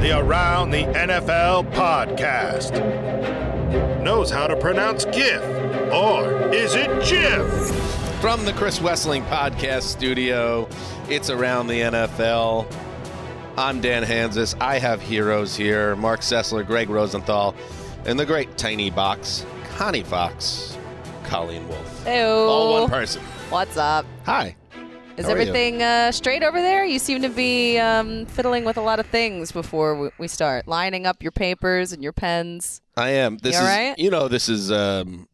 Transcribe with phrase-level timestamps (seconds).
[0.00, 2.72] The Around the NFL podcast.
[4.02, 5.42] Knows how to pronounce GIF,
[5.92, 7.44] or is it GIF?
[8.18, 10.66] From the Chris Wesseling Podcast Studio,
[11.10, 12.66] it's Around the NFL.
[13.58, 14.54] I'm Dan Hanzus.
[14.58, 17.54] I have heroes here Mark Sessler, Greg Rosenthal,
[18.06, 19.44] and the great tiny box,
[19.76, 20.78] Connie Fox,
[21.24, 22.06] Colleen Wolfe.
[22.06, 22.12] Ew.
[22.12, 23.20] All one person.
[23.50, 24.06] What's up?
[24.24, 24.56] Hi.
[25.16, 26.84] Is How everything uh, straight over there?
[26.84, 30.66] You seem to be um, fiddling with a lot of things before we, we start,
[30.66, 32.80] lining up your papers and your pens.
[32.96, 33.36] I am.
[33.38, 33.98] This You is, all right?
[33.98, 35.28] you know, this is um,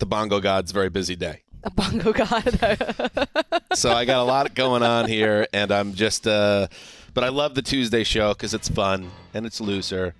[0.00, 1.42] the Bongo God's very busy day.
[1.62, 3.28] A bongo god.
[3.74, 6.68] So I got a lot going on here, and I'm just, uh,
[7.12, 10.14] but I love the Tuesday show because it's fun and it's looser.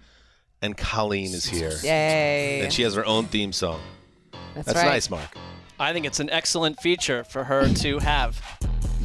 [0.61, 1.73] And Colleen is here.
[1.83, 2.62] Yay.
[2.62, 3.81] And she has her own theme song.
[4.55, 4.87] That's, That's right.
[4.87, 5.37] nice, Mark.
[5.78, 8.41] I think it's an excellent feature for her to have.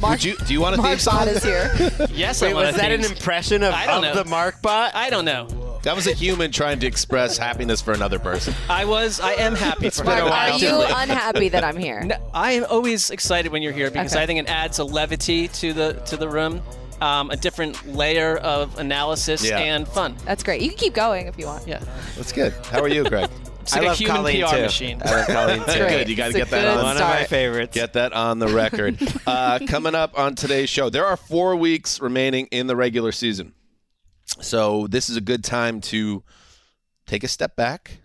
[0.02, 1.14] Would you, do you want a theme Mark song?
[1.18, 1.70] Bot is here.
[2.12, 4.22] Yes, Wait, I want was a that an impression of, I don't of know.
[4.22, 4.94] the Mark bot?
[4.94, 5.46] I don't know.
[5.82, 8.52] That was a human trying to express happiness for another person.
[8.68, 9.18] I was.
[9.18, 10.24] I am happy for Mark, her.
[10.28, 12.02] are you unhappy that I'm here?
[12.02, 14.22] No, I am always excited when you're here because Okay.
[14.22, 16.60] I think it adds a levity to the to the room,
[17.00, 19.58] um, a different layer of analysis Yeah.
[19.58, 20.16] and fun.
[20.26, 20.60] That's great.
[20.60, 21.66] You can keep going if you want.
[21.66, 21.82] Yeah,
[22.14, 22.52] That's good.
[22.66, 23.30] How are you, Greg?
[23.62, 24.62] it's I like a love human Colleen PR too.
[24.62, 25.02] machine.
[25.04, 25.88] I love Colleen too.
[25.88, 26.08] Good.
[26.08, 26.84] You got to get that on.
[26.84, 27.74] One of my favorites.
[27.74, 28.98] Get that on the record.
[29.26, 33.54] uh, coming up on today's show, there are four weeks remaining in the regular season.
[34.40, 36.22] So this is a good time to
[37.06, 38.00] take a step back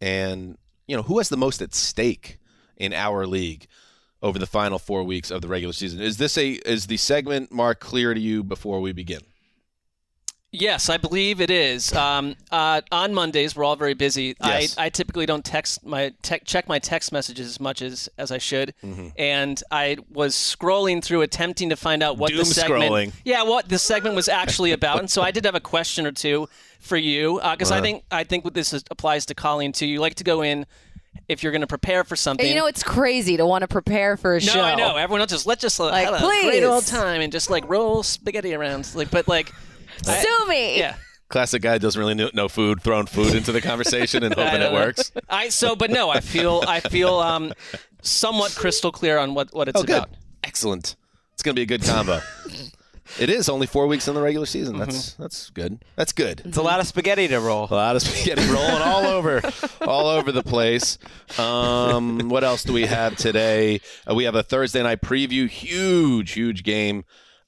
[0.00, 2.38] and, you know, who has the most at stake
[2.76, 3.66] in our league
[4.22, 6.00] over the final four weeks of the regular season?
[6.00, 9.20] Is this a is the segment mark clear to you before we begin?
[10.54, 11.92] Yes, I believe it is.
[11.92, 14.36] Um, uh, on Mondays, we're all very busy.
[14.42, 14.76] Yes.
[14.78, 18.30] I, I typically don't text my te- check my text messages as much as, as
[18.30, 19.08] I should, Mm-hmm.
[19.18, 23.12] and I was scrolling through, attempting to find out what Doom the segment, scrolling.
[23.24, 25.00] yeah, what the segment was actually about.
[25.00, 26.48] and so I did have a question or two
[26.80, 27.80] for you because Uh-huh.
[27.80, 29.86] I think I think what this is, applies to Colleen too.
[29.86, 30.66] You like to go in
[31.28, 32.44] if you're going to prepare for something.
[32.44, 34.54] And you know, it's crazy to want to prepare for a no, show.
[34.60, 34.96] No, I know.
[34.96, 37.68] Everyone else just let's just uh, Like, have a great old time and just like
[37.68, 38.88] roll spaghetti around.
[38.94, 39.54] Like, but like, I-
[40.04, 40.78] Sue me.
[40.78, 40.96] yeah.
[41.28, 44.72] Classic guy doesn't really know, know food, throwing food into the conversation and hoping it
[44.72, 45.10] works.
[45.28, 47.52] I so, but no, I feel I feel um
[48.02, 49.96] somewhat crystal clear on what what it's Oh, good.
[49.96, 50.10] about.
[50.44, 50.96] Excellent.
[51.32, 52.20] It's going to be a good combo.
[53.18, 54.74] it is only four weeks in the regular season.
[54.76, 54.84] Mm-hmm.
[54.84, 55.82] That's that's good.
[55.96, 56.42] That's good.
[56.44, 57.66] It's a lot of spaghetti to roll.
[57.70, 59.40] A lot of spaghetti rolling all over,
[59.80, 60.98] all over the place.
[61.38, 63.80] Um, what else do we have today?
[64.08, 65.48] Uh, we have a Thursday night preview.
[65.48, 67.04] Huge, huge game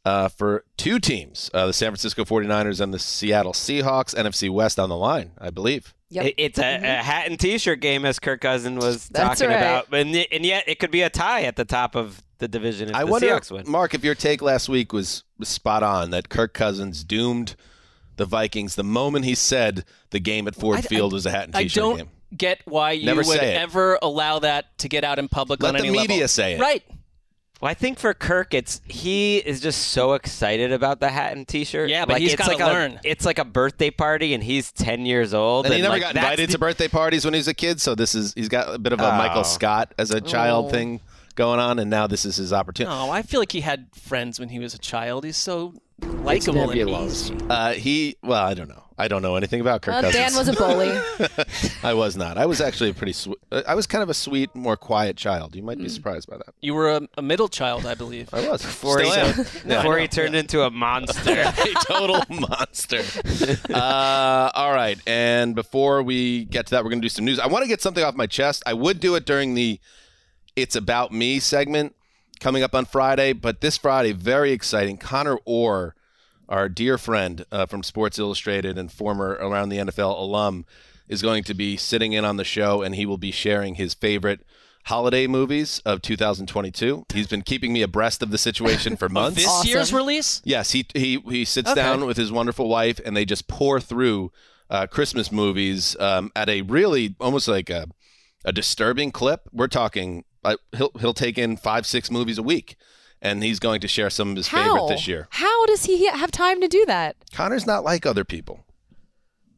[0.06, 4.14] uh, for two teams: uh, the San Francisco 49ers and the Seattle Seahawks.
[4.14, 5.93] NFC West on the line, I believe.
[6.11, 6.25] Yep.
[6.26, 9.61] It- it's a, a hat and T-shirt game, as Kirk Cousin was That's talking right.
[9.61, 12.91] about, and, and yet it could be a tie at the top of the division
[12.91, 13.69] if I the wonder, Seahawks win.
[13.69, 17.56] Mark, if your take last week was, was spot on that Kirk Cousins doomed
[18.17, 21.44] the Vikings the moment he said the game at Ford I- Field was a hat
[21.44, 21.93] and t shirt game.
[21.93, 25.61] I don't get why you Never would ever allow that to get out in public
[25.62, 26.29] Let on the media level.
[26.29, 26.61] say it.
[26.61, 26.82] Right.
[27.61, 31.49] Well, I think for Kirk, it's he is just so excited about the hat and
[31.49, 31.88] T-shirt.
[31.88, 32.93] Yeah, but like, he's it's gotta like learn.
[32.93, 36.03] A, it's like a birthday party, and he's ten years old, And he never like,
[36.03, 38.50] got invited the- to birthday parties when he was a kid, so this is he's
[38.50, 39.17] got a bit of a Oh.
[39.17, 40.70] Michael Scott as a child Oh.
[40.70, 41.00] thing
[41.35, 42.94] going on, and now this is his opportunity.
[42.94, 45.25] Oh, I feel like he had friends when he was a child.
[45.25, 45.73] He's so
[46.03, 47.37] likable and easy.
[47.49, 48.83] Uh, he well, I don't know.
[48.99, 50.33] I don't know anything about Kirk Well, Cousins.
[50.33, 50.99] Dan was a bully.
[51.83, 52.39] I was not.
[52.39, 53.37] I was actually a pretty sweet.
[53.53, 55.55] I was kind of a sweet, more quiet child.
[55.55, 55.67] You Hmm.
[55.67, 56.55] might be surprised by that.
[56.63, 58.33] You were a, a middle child, I believe.
[58.33, 58.63] I was.
[58.63, 59.47] Before Still he, am.
[59.67, 61.31] Yeah, I before he turned into a monster.
[61.47, 63.03] a total monster.
[63.73, 67.39] Uh, all right, and before we get to that, we're going to do some news.
[67.39, 68.63] I want to get something off my chest.
[68.65, 69.79] I would do it during the
[70.57, 71.95] "It's About Me" segment
[72.41, 74.97] coming up on Friday, but this Friday, very exciting.
[74.99, 75.94] Connor Orr,
[76.49, 80.65] our dear friend uh, from Sports Illustrated and former around the NFL alum,
[81.09, 83.94] is going to be sitting in on the show, and he will be sharing his
[83.94, 84.41] favorite.
[84.85, 87.06] Holiday movies of 2022.
[87.12, 89.37] He's been keeping me abreast of the situation for months.
[89.43, 90.41] This year's release?
[90.44, 91.81] Yes, he he he sits Okay.
[91.83, 94.31] down with his wonderful wife, and they just pour through
[94.71, 97.88] uh, Christmas movies um, at a really almost like a
[98.44, 99.49] a disturbing clip.
[99.53, 102.77] We're talking uh, he'll he'll take in five six movies a week,
[103.21, 104.63] and he's going to share some of his How?
[104.63, 105.29] favorite this year.
[105.31, 107.17] How does he have time to do that?
[107.33, 108.65] Connor's not like other people.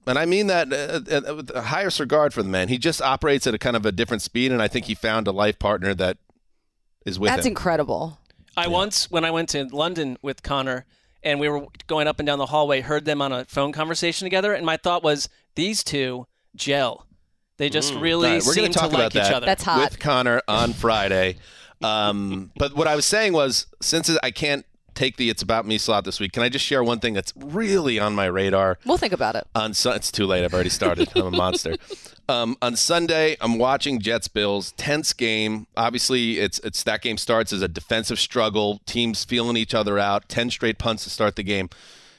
[0.07, 2.69] And I mean that uh, uh, with the highest regard for the man.
[2.69, 5.27] He just operates at a kind of a different speed, and I think he found
[5.27, 6.17] a life partner that
[7.05, 7.51] is with That's him.
[7.51, 8.19] incredible.
[8.57, 10.87] I once, when I went to London with Connor
[11.23, 14.25] and we were going up and down the hallway, heard them on a phone conversation
[14.25, 16.27] together, and my thought was, these two
[16.57, 17.07] gel.
[17.59, 19.47] They just really All right, we're seem to talk to like that each other.
[19.47, 19.91] That's hot.
[19.91, 21.37] with Connor on Friday.
[21.83, 24.65] Um, but what I was saying was, since I can't
[24.95, 27.33] take the "It's About Me" slot this week, can I just share one thing that's
[27.37, 28.79] really on my radar?
[28.85, 29.47] We'll think about it.
[29.55, 30.45] On Sun- it's too late.
[30.45, 31.11] I've already started.
[31.15, 31.77] I'm a monster.
[32.31, 35.67] Um, on Sunday, I'm watching Jets Bills tense game.
[35.79, 38.83] Obviously, it's it's that game starts as a defensive struggle.
[38.85, 40.29] Teams feeling each other out.
[40.29, 41.71] Ten straight punts to start the game,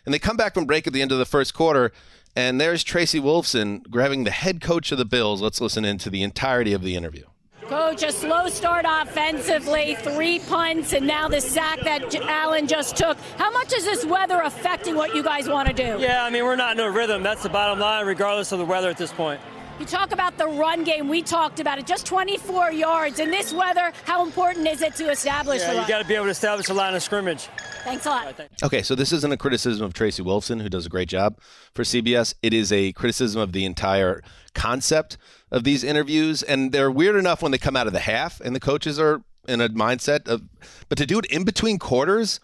[0.05, 1.91] and they come back from break at the end of the first quarter.
[2.35, 5.41] And there's Tracy Wolfson grabbing the head coach of the Bills.
[5.41, 7.25] Let's listen into the entirety of the interview.
[7.67, 12.95] Coach, a slow start offensively, three punts, and now the sack that J- Allen just
[12.97, 13.15] took.
[13.37, 15.97] How much is this weather affecting what you guys want to do?
[15.99, 17.21] Yeah, I mean, we're not in a rhythm.
[17.21, 19.39] That's the bottom line, regardless of the weather at this point.
[19.79, 21.07] You talk about the run game.
[21.07, 21.85] We talked about it.
[21.87, 23.19] Just 24 yards.
[23.19, 25.81] In this weather, how important is it to establish the Yeah, run?
[25.83, 27.47] you got to be able to establish a line of scrimmage.
[27.85, 28.35] Thanks a lot.
[28.61, 31.39] Okay, so this isn't a criticism of Tracy Wolfson, who does a great job
[31.73, 32.33] for CBS.
[32.43, 34.21] It is a criticism of the entire
[34.53, 35.17] concept
[35.49, 38.53] of these interviews, and they're weird enough when they come out of the half, and
[38.53, 40.41] the coaches are in a mindset of.
[40.89, 42.41] But to do it in between quarters,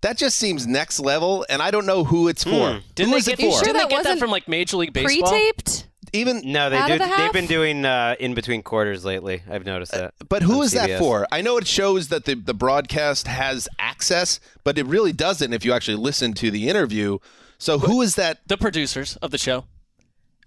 [0.00, 2.72] that just seems next level, and I don't know who it's for.
[2.72, 2.78] Hmm.
[2.94, 3.60] Didn't who they get, it for?
[3.62, 5.28] didn't they that get that from like Major League Baseball?
[5.28, 5.87] Pre-taped?
[6.12, 6.94] Even no, they Out do.
[6.94, 9.42] of the They've been doing uh, in between quarters lately.
[9.50, 10.14] I've noticed that.
[10.28, 10.98] But who on is that CBS.
[10.98, 11.26] for?
[11.30, 15.64] I know it shows that the, the broadcast has access, but it really doesn't if
[15.64, 17.18] you actually listen to the interview.
[17.58, 18.38] So who is that?
[18.46, 19.64] The producers of the show.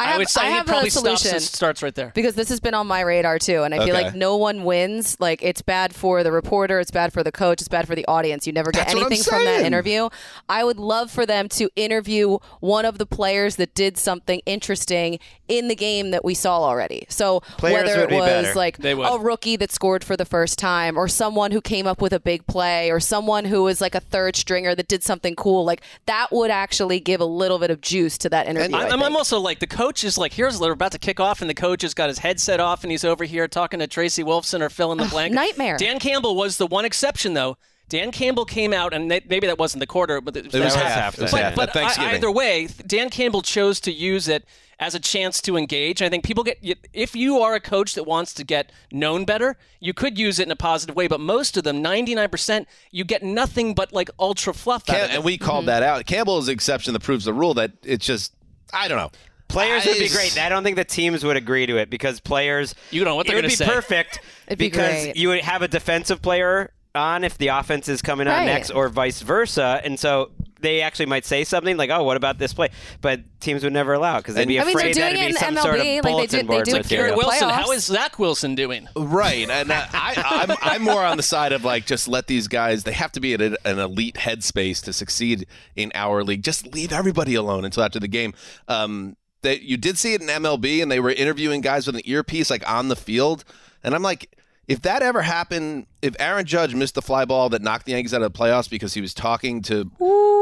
[0.02, 1.32] I have, would say I he have probably a solution.
[1.34, 2.12] and starts right there.
[2.14, 5.18] because this has been on my radar too and i feel like no one wins.
[5.20, 8.06] Like it's bad for the reporter it's bad for the coach it's bad for the
[8.08, 8.48] audience.
[8.48, 10.10] You never get That's anything from that interview.
[10.50, 15.20] I would love for them to interview one of the players that did something interesting
[15.48, 17.06] in the game that we saw already.
[17.10, 18.54] So Players whether it was better.
[18.56, 22.14] like a rookie that scored for the first time or someone who came up with
[22.14, 25.66] a big play or someone who was like a third stringer that did something cool
[25.66, 29.04] like that would actually give a little bit of juice to that interview I I'm,
[29.04, 31.54] I'm also like the coach is like here's they're about to kick off and the
[31.54, 34.70] coach has got his headset off and he's over here talking to Tracy Wolfson or
[34.70, 35.34] fill in the blank.
[35.34, 35.78] nightmare.
[35.78, 37.58] Dan Campbell was the one exception though.
[37.90, 40.64] Dan Campbell came out and they, maybe that wasn't the quarter, but it was, It
[40.64, 41.18] was that half.
[41.18, 41.56] It was but, half.
[41.56, 42.14] but Thanksgiving.
[42.14, 44.46] I- either way, Dan Campbell chose to use it
[44.80, 46.02] as a chance to engage.
[46.02, 46.58] I think people get
[46.94, 50.48] if you are a coach that wants to get known better, you could use it
[50.48, 51.08] in a positive way.
[51.08, 55.12] But most of them, 99%, you get nothing but like ultra fluff out Cam- of
[55.12, 55.16] it.
[55.16, 55.68] and we called mm-hmm.
[55.68, 56.06] that out.
[56.08, 58.34] Campbell is the exception that proves the rule that it's just
[58.74, 59.12] I don't know.
[59.52, 60.38] Players I- would be great.
[60.40, 62.76] I don't think the teams would agree to it because players.
[62.92, 63.66] You don't know what they're It would gonna be say.
[63.66, 65.16] perfect It'd be because great.
[65.18, 68.46] you would have a defensive player on if the offense is coming on Right.
[68.46, 72.38] next, or vice versa, and so they actually might say something like, "Oh, what about
[72.38, 72.68] this play?"
[73.00, 75.26] But teams would never allow it because they'd be I mean, afraid doing that'd be
[75.28, 77.06] in some MLB, sort of like they bulletin do- they board do it material.
[77.16, 78.88] Garrett Wilson, how is Zach Wilson doing?
[78.96, 82.50] Right, and uh, I, I'm I'm more on the side of like just let these
[82.50, 82.84] guys.
[82.84, 86.44] They have to be at an elite headspace to succeed in our league.
[86.44, 88.34] Just leave everybody alone until after the game.
[88.68, 92.02] Um, that you did see it in MLB, and they were interviewing guys with an
[92.06, 93.44] earpiece like on the field,
[93.84, 94.36] and I'm like.
[94.68, 98.14] if that ever happened, if Aaron Judge missed the fly ball that knocked the Yankees
[98.14, 99.92] out of the playoffs because he was talking to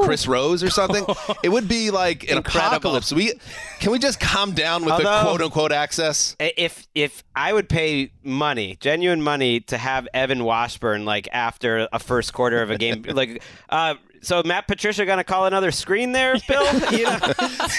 [0.04, 1.04] Chris Rose or something,
[1.44, 2.68] it would be like an Incredible.
[2.76, 3.12] apocalypse.
[3.12, 3.34] We
[3.80, 6.36] can we just calm down with the quote unquote access?
[6.40, 11.98] If if I would pay money, genuine money, to have Evan Washburn like after a
[11.98, 16.36] first quarter of a game, like, uh, so Matt Patricia gonna call another screen there,
[16.48, 16.66] Bill?
[16.92, 17.18] you know,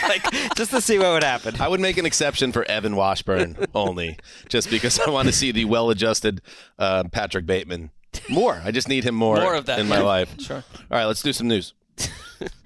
[0.08, 0.22] like
[0.56, 1.60] just to see what would happen.
[1.60, 4.18] I would make an exception for Evan Washburn only,
[4.48, 6.40] just because I want to see the well-adjusted
[6.78, 7.90] uh, Patrick Bateman
[8.28, 8.60] more.
[8.64, 10.34] I just need him more, More of that, in my life.
[10.40, 10.56] Sure.
[10.90, 11.74] All right, let's do some news.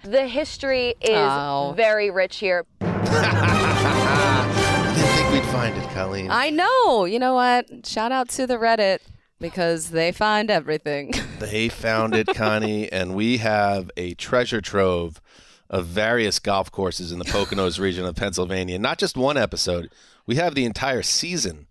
[0.05, 1.75] The history is Oh.
[1.77, 2.65] very rich here.
[2.81, 6.31] I didn't think we'd find it, Colleen.
[6.31, 7.05] I know.
[7.05, 7.87] You know what?
[7.87, 8.99] Shout out to the Reddit
[9.45, 11.13] because they find everything.
[11.39, 15.21] They found it, Connie, and we have a treasure trove
[15.69, 18.79] of various golf courses in the Poconos region of Pennsylvania.
[18.79, 19.91] Not just one episode.
[20.27, 21.67] We have the entire season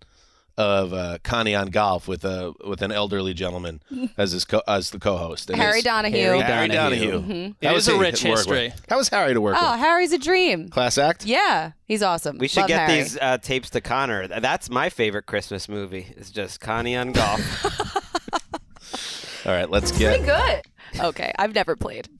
[0.57, 3.81] of uh, Connie on golf with a with an elderly gentleman
[4.17, 5.49] as his co- as the co-host.
[5.49, 6.15] And Harry Donahue.
[6.17, 7.11] Harry Harry Donahue.
[7.11, 7.53] Donahue.
[7.59, 8.67] It How is was a he rich to work history.
[8.69, 8.85] with?
[8.89, 9.79] How was Harry to work Oh, with?
[9.79, 10.69] Harry's a dream.
[10.69, 11.25] Class act.
[11.25, 12.37] Yeah, he's awesome.
[12.37, 13.01] We should Love get Harry.
[13.01, 14.27] these uh, tapes to Connor.
[14.27, 16.13] Th- That's my favorite Christmas movie.
[16.17, 17.41] It's just Connie on golf.
[19.45, 20.23] All right, let's get.
[20.23, 21.01] Good.
[21.03, 22.07] Okay, I've never played.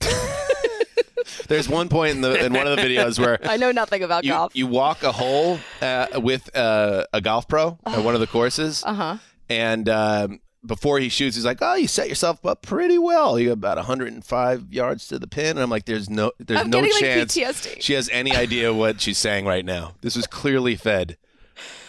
[1.48, 4.24] There's one point in the in one of the videos where I know nothing about
[4.24, 4.54] you, golf.
[4.56, 8.82] you walk a hole uh, with uh, a golf pro at one of the courses,
[8.86, 9.16] Uh huh.
[9.48, 13.38] and um, before he shoots, he's like, "Oh, you set yourself up pretty well.
[13.38, 16.70] You got about 105 yards to the pin." And I'm like, "There's no, there's I'm
[16.70, 17.82] no getting, like, chance PTSD.
[17.82, 19.94] she has any idea what she's saying right now.
[20.00, 21.16] This was clearly fed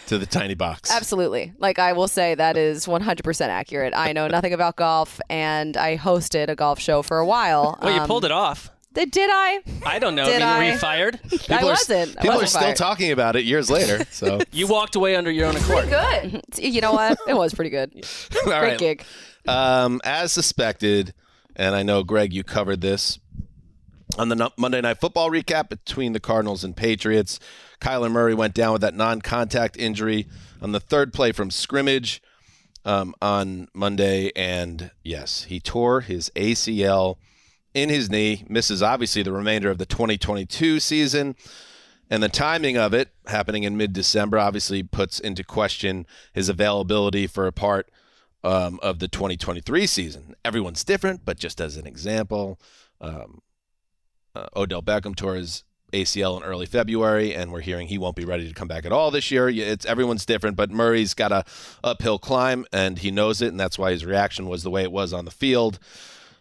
[0.07, 1.53] to the tiny box." Absolutely.
[1.57, 3.93] Like I will say that is 100% accurate.
[3.95, 7.79] I know nothing about golf and I hosted a golf show for a while.
[7.81, 8.71] Well, you Um, pulled it off.
[8.95, 9.59] Did, did I?
[9.85, 10.25] I don't know.
[10.25, 10.73] Did I mean, were I?
[10.73, 11.19] you fired?
[11.25, 12.17] I People are- wasn't.
[12.17, 12.75] I People are wasn't still fired.
[12.77, 14.05] talking about it years later.
[14.11, 15.89] So, You walked away under your own accord.
[15.89, 16.43] Good.
[16.57, 17.17] You know what?
[17.27, 17.91] It was pretty good.
[18.37, 18.79] all Great right.
[18.79, 19.03] gig.
[19.47, 21.13] Um, as suspected,
[21.55, 23.19] and I know Greg, you covered this
[24.17, 27.39] on the no- Monday Night Football recap between the Cardinals and Patriots.
[27.81, 30.27] Kyler Murray went down with that non-contact injury
[30.61, 32.21] on the third play from scrimmage
[32.85, 37.17] um, on Monday, and yes, he tore his ACL
[37.75, 38.43] in his knee.
[38.49, 41.35] Misses obviously the remainder of the 2022 season.
[42.09, 47.27] And the timing of it happening in mid December obviously puts into question his availability
[47.27, 47.91] for a part
[48.43, 50.35] um, of the 2023 season.
[50.45, 52.59] Everyone's different, but just as an example,
[53.01, 53.41] um,
[54.35, 55.63] uh, Odell Beckham tore his
[55.93, 58.91] ACL in early February, and we're hearing he won't be ready to come back at
[58.91, 59.49] all this year.
[59.49, 61.43] It's everyone's different, but Murray's got a
[61.83, 64.91] uphill climb, and he knows it, and that's why his reaction was the way it
[64.91, 65.79] was on the field.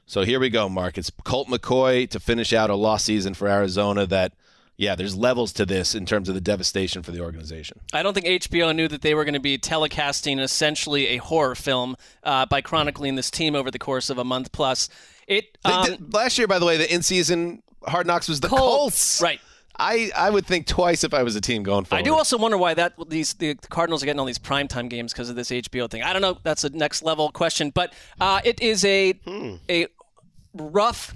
[0.06, 0.98] So here we go, Mark.
[0.98, 4.06] It's Colt McCoy to finish out a lost season for Arizona.
[4.06, 4.32] That,
[4.76, 7.80] yeah, there's levels to this in terms of the devastation for the organization.
[7.92, 11.54] I don't think HBO knew that they were going to be telecasting essentially a horror
[11.54, 14.88] film uh, by chronicling this team over the course of a month plus.
[15.26, 18.60] It um, did- last year, by the way, the in-season Hard Knocks was the Colts.
[18.60, 19.22] Colts.
[19.22, 19.40] right.
[19.78, 22.00] I, I would think twice if I was a team going forward.
[22.00, 25.12] I do also wonder why that these the Cardinals are getting all these primetime games
[25.12, 26.02] because of this HBO thing.
[26.02, 26.38] I don't know.
[26.42, 29.14] That's a next level question, but uh, it is a
[29.68, 29.86] a
[30.54, 31.12] rough,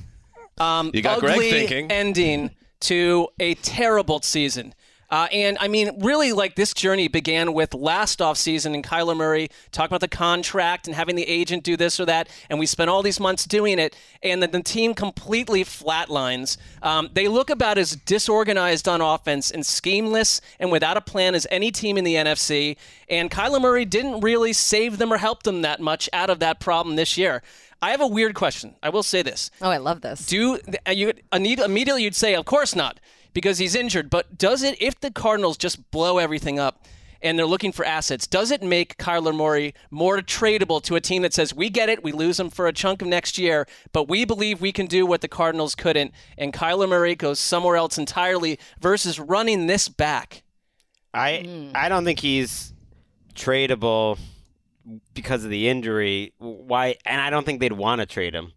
[0.59, 1.91] um, You got Greg ugly thinking.
[1.93, 2.51] ending
[2.81, 4.75] to a terrible season.
[5.11, 9.49] Uh, and I mean, really, like this journey began with last offseason and Kyler Murray
[9.73, 12.29] talking about the contract and having the agent do this or that.
[12.51, 13.97] And we spent all these months doing it.
[14.23, 16.59] And then the team completely flatlines.
[16.83, 21.47] Um, they look about as disorganized on offense and schemeless and without a plan as
[21.51, 22.77] any team in the NFC.
[23.09, 26.61] And Kyler Murray didn't really save them or help them that much out of that
[26.61, 27.43] problem this year.
[27.81, 28.75] I have a weird question.
[28.83, 29.51] I will say this.
[29.63, 30.27] Oh, I love this.
[30.27, 32.99] Do uh, you immediately you'd say, of course not,
[33.39, 34.11] because he's injured.
[34.11, 36.85] But does it, if the Cardinals just blow everything up
[37.23, 41.23] and they're looking for assets, does it make Kyler Murray more tradable to a team
[41.23, 44.09] that says, we get it, we lose him for a chunk of next year, but
[44.09, 47.97] we believe we can do what the Cardinals couldn't, and Kyler Murray goes somewhere else
[47.97, 50.43] entirely versus running this back?
[51.15, 51.71] I hmm.
[51.77, 52.73] I don't think he's
[53.37, 54.19] tradable
[55.15, 56.33] because of the injury.
[56.39, 56.97] Why?
[57.07, 58.53] And I don't think they'd want to trade him.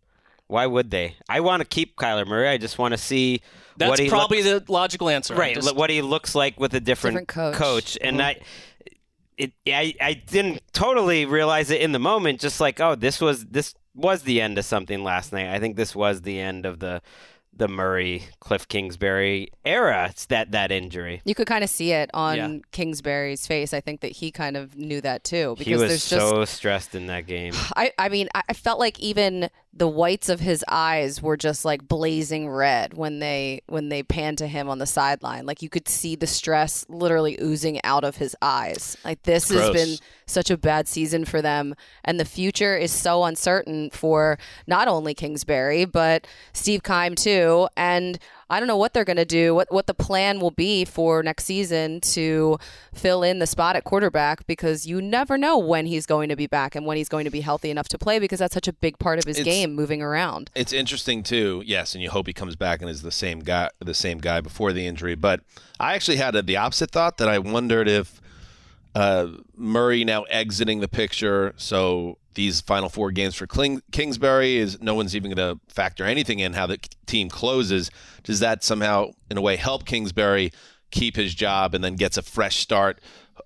[0.47, 1.17] Why would they?
[1.29, 2.50] I want to keep Kyler Murray.
[2.50, 3.41] I just want to see
[3.81, 5.35] That's what he probably looks, the logical answer.
[5.35, 5.55] Right.
[5.55, 7.97] just- what he looks like with a different, Different coach.
[8.00, 8.27] And mm-hmm.
[8.27, 8.39] I,
[9.38, 12.39] it, I, I didn't totally realize it in the moment.
[12.39, 15.47] Just like, oh, this was this was the end of something last night.
[15.53, 17.01] I think this was the end of the
[17.53, 20.07] the Murray Cliff Kingsbury era.
[20.09, 21.21] It's that that injury.
[21.25, 22.57] You could kind of see it on Yeah.
[22.71, 23.73] Kingsbury's face.
[23.73, 25.55] I think that he kind of knew that too.
[25.57, 27.53] Because He was there's just so stressed in that game.
[27.75, 31.63] I, I mean, I I felt like even the whites of his eyes were just
[31.63, 35.45] like blazing red when they when they panned to him on the sideline.
[35.45, 38.97] Like you could see the stress literally oozing out of his eyes.
[39.05, 41.73] Like this has been such a bad season for them
[42.03, 44.37] and the future is so uncertain for
[44.67, 48.19] not only Kingsbury but Steve Keim too and
[48.51, 51.24] I don't know what they're going to do, what what the plan will be for
[51.24, 52.58] next season to
[52.93, 56.48] fill in the spot at quarterback because you never know when he's going to be
[56.48, 58.74] back and when he's going to be healthy enough to play because that's such a
[58.74, 60.51] big part of his It's- game moving around.
[60.53, 61.63] It's interesting too.
[61.65, 64.41] Yes, and you hope he comes back and is the same guy, the same guy
[64.41, 65.15] before the injury.
[65.15, 65.39] But
[65.79, 68.20] I actually had the opposite thought that I wondered if
[68.93, 71.53] uh, Murray now exiting the picture.
[71.55, 76.05] So these final four games for Kling- Kingsbury is no one's even going to factor
[76.05, 77.91] anything in how the team closes.
[78.23, 80.51] Does that somehow, in a way, help Kingsbury
[80.91, 83.00] keep his job and then gets a fresh start?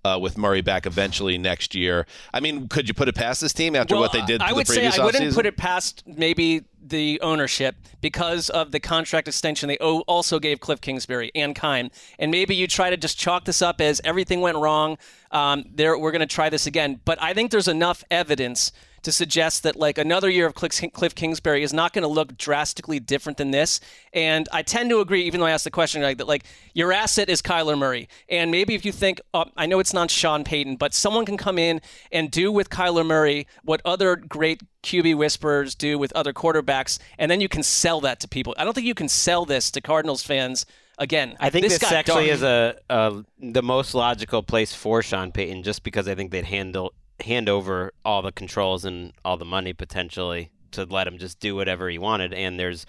[0.04, 3.54] Uh, with Murray back eventually next year, I mean, could you put it past this
[3.54, 4.42] team after Well, what they did?
[4.42, 5.34] I the would say I wouldn't offseason?
[5.36, 10.82] put it past maybe the ownership because of the contract extension they also gave Cliff
[10.82, 11.90] Kingsbury and Keim.
[12.20, 14.98] And maybe you try to just chalk this up as everything went wrong.
[15.32, 17.02] Um, there, we're going to try this again.
[17.04, 18.72] But I think there's enough evidence
[19.06, 23.00] to suggest that like another year of Cliff Kingsbury is not going to look drastically
[23.00, 23.80] different than this.
[24.14, 26.44] And I tend to agree, even though I asked the question like that, like
[26.74, 30.10] your asset is Kyler Murray, and maybe if you think, uh, I know it's not
[30.10, 31.82] Sean Payton, but someone can come in
[32.12, 37.30] and do with Kyler Murray what other great QB whisperers do with other quarterbacks, and
[37.30, 38.56] then you can sell that to people.
[38.58, 40.66] I don't think you can sell this to Cardinals fans.
[40.98, 42.38] Again, I think this, got actually dark.
[42.38, 46.46] is a, a the most logical place for Sean Payton, just because I think they'd
[46.46, 46.94] handle
[47.24, 51.56] hand over all the controls and all the money potentially to let him just do
[51.56, 52.34] whatever he wanted.
[52.34, 52.86] And there's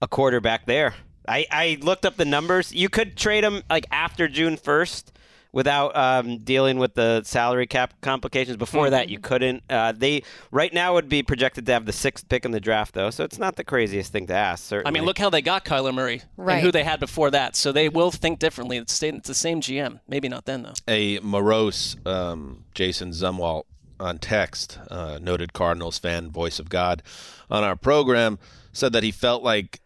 [0.00, 0.94] a quarterback there.
[1.28, 2.72] I, I looked up the numbers.
[2.72, 5.12] You could trade him like after June first
[5.56, 8.58] without um, dealing with the salary cap complications.
[8.58, 9.62] Before that, you couldn't.
[9.70, 12.92] Uh, they right now would be projected to have the sixth pick in the draft,
[12.92, 14.70] though, so it's not the craziest thing to ask.
[14.84, 16.56] I mean, look how they got Kyler Murray Right.
[16.56, 17.56] and who they had before that.
[17.56, 18.76] So they will think differently.
[18.76, 20.00] It's, it's the same GM.
[20.06, 20.74] Maybe not then though.
[20.86, 23.64] a morose um, Jason Zumwalt
[23.98, 27.02] on text, uh, noted Cardinals fan, voice of God,
[27.50, 28.38] on our program,
[28.74, 29.80] said that he felt like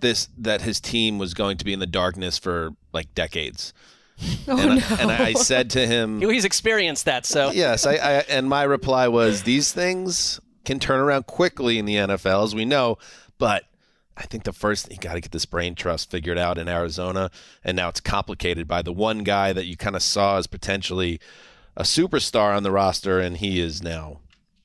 [0.00, 3.72] this that his team was going to be in the darkness for like decades.
[4.48, 4.86] Oh and, no.
[4.90, 7.26] I, and I said to him, He's experienced that.
[7.26, 11.84] So yes, I, I and my reply was these things can turn around quickly in
[11.84, 12.96] the NFL, as we know,
[13.38, 13.64] but
[14.16, 17.30] I think the first you got to get this brain trust figured out in Arizona,
[17.64, 21.20] and now it's complicated by the one guy that you kind of saw as potentially
[21.76, 24.20] a superstar on the roster, and he is now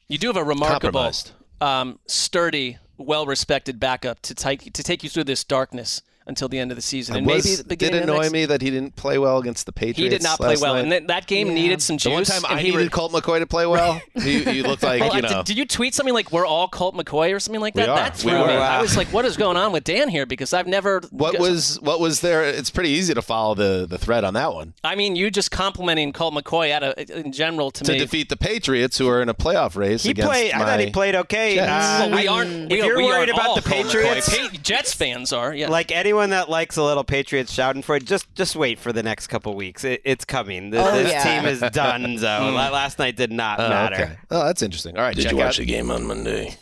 [0.08, 1.12] You do have a remarkable,
[1.60, 6.72] um, sturdy, well-respected backup to take to take you through this darkness until the end
[6.72, 7.16] of the season.
[7.18, 8.96] And Was- maybe the did beginning it of the annoy next- me that he didn't
[8.96, 10.00] play well against the Patriots.
[10.00, 10.84] He did not play well, night?
[10.84, 11.54] and that, that game Yeah.
[11.54, 12.06] needed some juice.
[12.06, 14.64] the one time and I he needed re- Colt McCoy to play well, he, he
[14.64, 15.38] looked like Well, you uh, know.
[15.38, 17.90] did, did you tweet something like "We're all Colt McCoy" or something like We that?
[17.90, 17.96] are.
[17.98, 18.48] That We threw are.
[18.48, 18.54] me.
[18.56, 18.80] Wow.
[18.80, 21.02] I was like, "What is going on with Dan here?" Because I've never.
[21.12, 22.44] what was what was there?
[22.44, 24.74] It's pretty easy to follow the the thread on that one.
[24.84, 28.00] I mean, you just complimenting Colt McCoy out of in general to, to me.
[28.00, 30.52] defeat the Patriots, who are in a playoff race he against played.
[30.54, 31.60] I thought he played okay.
[31.60, 32.52] Uh, well, we aren't.
[32.66, 34.30] If we, you're we worried about the Patriots,
[34.62, 35.54] Jets fans are.
[35.54, 35.70] Yeah.
[35.70, 39.04] like anyone that likes a little Patriots shouting for it, just just wait for the
[39.04, 39.84] next couple weeks.
[39.84, 40.70] It, it's coming.
[40.70, 41.24] This, Oh, this yeah.
[41.42, 42.18] team is done.
[42.20, 43.96] So La- last night did not Oh, matter.
[43.96, 44.18] okay.
[44.30, 44.96] Oh, that's interesting.
[44.98, 45.56] All right, Did check you watch out.
[45.58, 46.56] the game on Monday?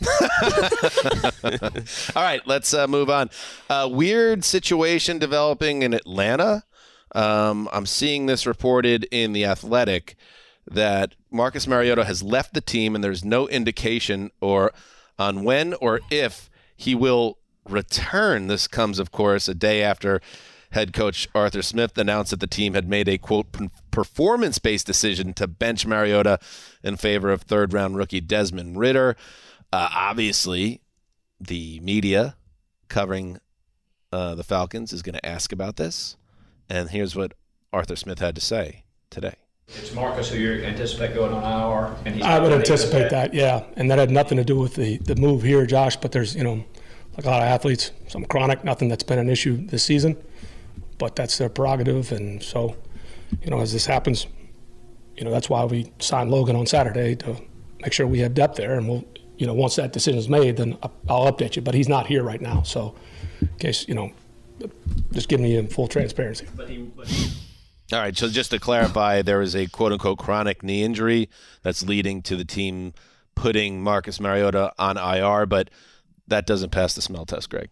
[2.16, 3.30] All right, let's uh, move on.
[3.68, 6.64] Uh, weird situation developing in Atlanta.
[7.14, 10.16] Um, I'm seeing this reported in the Athletic
[10.70, 14.72] that Marcus Mariota has left the team, and there's no indication or
[15.18, 18.46] on when or if he will return.
[18.46, 20.20] This comes, of course, a day after
[20.72, 23.46] head coach Arthur Smith announced that the team had made a quote
[23.90, 26.38] performance based decision to bench Mariota
[26.82, 29.16] in favor of third round rookie Desmond Ridder.
[29.72, 30.80] Uh, obviously,
[31.40, 32.36] the media
[32.88, 33.38] covering
[34.12, 36.16] uh, the Falcons is going to ask about this.
[36.68, 37.34] And here's what
[37.72, 39.34] Arthur Smith had to say today.
[39.68, 43.64] It's Marcus who you anticipate going on IR, and he's I would anticipate that, yeah.
[43.76, 46.42] And that had nothing to do with the, the move here, Josh, but there's, you
[46.42, 46.64] know,
[47.16, 50.16] like a lot of athletes, some chronic, nothing that's been an issue this season,
[50.98, 52.12] but that's their prerogative.
[52.12, 52.76] And so,
[53.42, 54.26] you know, as this happens,
[55.16, 57.36] you know, that's why we signed Logan on Saturday to
[57.80, 58.74] make sure we have depth there.
[58.78, 59.04] And we'll,
[59.36, 61.62] you know, once that decision is made, then I- I'll update you.
[61.62, 62.62] But he's not here right now.
[62.62, 62.94] So,
[63.40, 64.12] in case, you know,
[65.12, 66.46] just giving you full transparency.
[66.54, 67.30] But he, but he
[67.92, 71.28] All right, so just to clarify, there is a quote unquote chronic knee injury
[71.62, 72.92] that's leading to the team
[73.34, 75.70] putting Marcus Mariota on IR, but
[76.30, 77.68] that doesn't pass the smell test, Greg.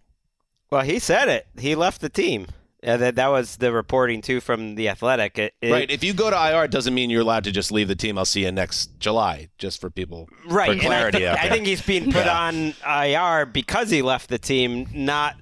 [0.70, 1.46] Well, he said it.
[1.58, 2.46] He left the team.
[2.82, 5.36] Yeah, that that was the reporting too from the Athletic.
[5.38, 5.90] It, it- right.
[5.90, 8.16] If you go to IR, it doesn't mean you're allowed to just leave the team.
[8.16, 10.28] I'll see you next July, just for people.
[10.46, 10.78] Right.
[10.78, 11.18] For I, clarity.
[11.18, 12.38] thi- out I think he's being put Yeah.
[12.38, 15.34] on IR because he left the team, not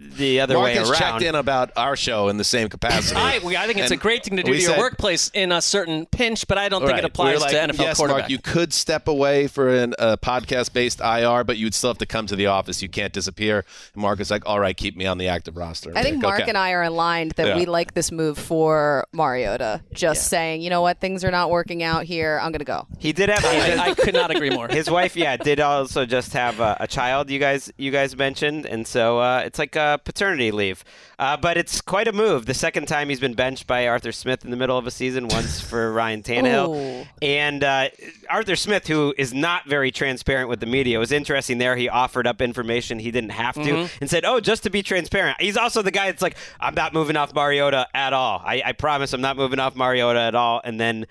[0.00, 0.98] the other way Marcus around.
[0.98, 3.16] checked in about our show in the same capacity.
[3.18, 5.28] I, I think it's And a great thing to do we to your said- workplace
[5.34, 6.98] in a certain pinch, but I don't think Right.
[7.00, 8.22] it applies We like, to NFL yes, quarterback.
[8.22, 12.06] Mark, you could step away for an, a podcast-based IR, but you'd still have to
[12.06, 12.80] come to the office.
[12.82, 13.64] You can't disappear.
[13.94, 15.92] And Mark is like, all right, keep me on the active roster.
[15.96, 16.48] I think Like, Mark okay.
[16.48, 17.56] and I are aligned that Yeah.
[17.56, 19.82] we like this move for Mariota.
[19.92, 22.38] Just saying, you know what, things are not working out here.
[22.42, 22.86] I'm gonna go.
[22.98, 23.44] He did have.
[23.44, 24.68] I, I could not agree more.
[24.68, 27.30] His wife, yeah, did also just have a, a child.
[27.30, 30.84] You guys, you guys mentioned, and so uh, it's like a paternity leave.
[31.18, 32.44] Uh, but it's quite a move.
[32.44, 35.28] The second time he's been benched by Arthur Smith in the middle of a season,
[35.28, 37.06] once for Ryan Tannehill, Ooh.
[37.22, 37.88] and uh,
[38.28, 41.56] Arthur Smith, who is not very transparent with the media, it was interesting.
[41.58, 43.90] There, he offered up information he didn't have to, Mhm.
[44.02, 46.92] and said, "Oh, just to be transparent." He's also the guy that's like, "I'm not
[46.92, 48.42] moving off Mariota at all.
[48.44, 51.06] I, I promise, I'm not moving off Mariota at all." And then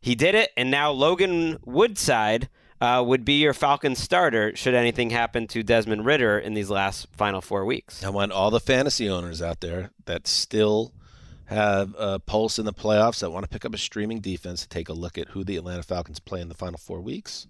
[0.00, 2.48] he did it, and now Logan Woodside
[2.80, 7.06] uh, would be your Falcons starter should anything happen to Desmond Ridder in these last
[7.12, 8.04] final four weeks.
[8.04, 10.92] I want all the fantasy owners out there that still
[11.46, 14.68] have a pulse in the playoffs that want to pick up a streaming defense to
[14.68, 17.46] take a look at who the Atlanta Falcons play in the final four weeks.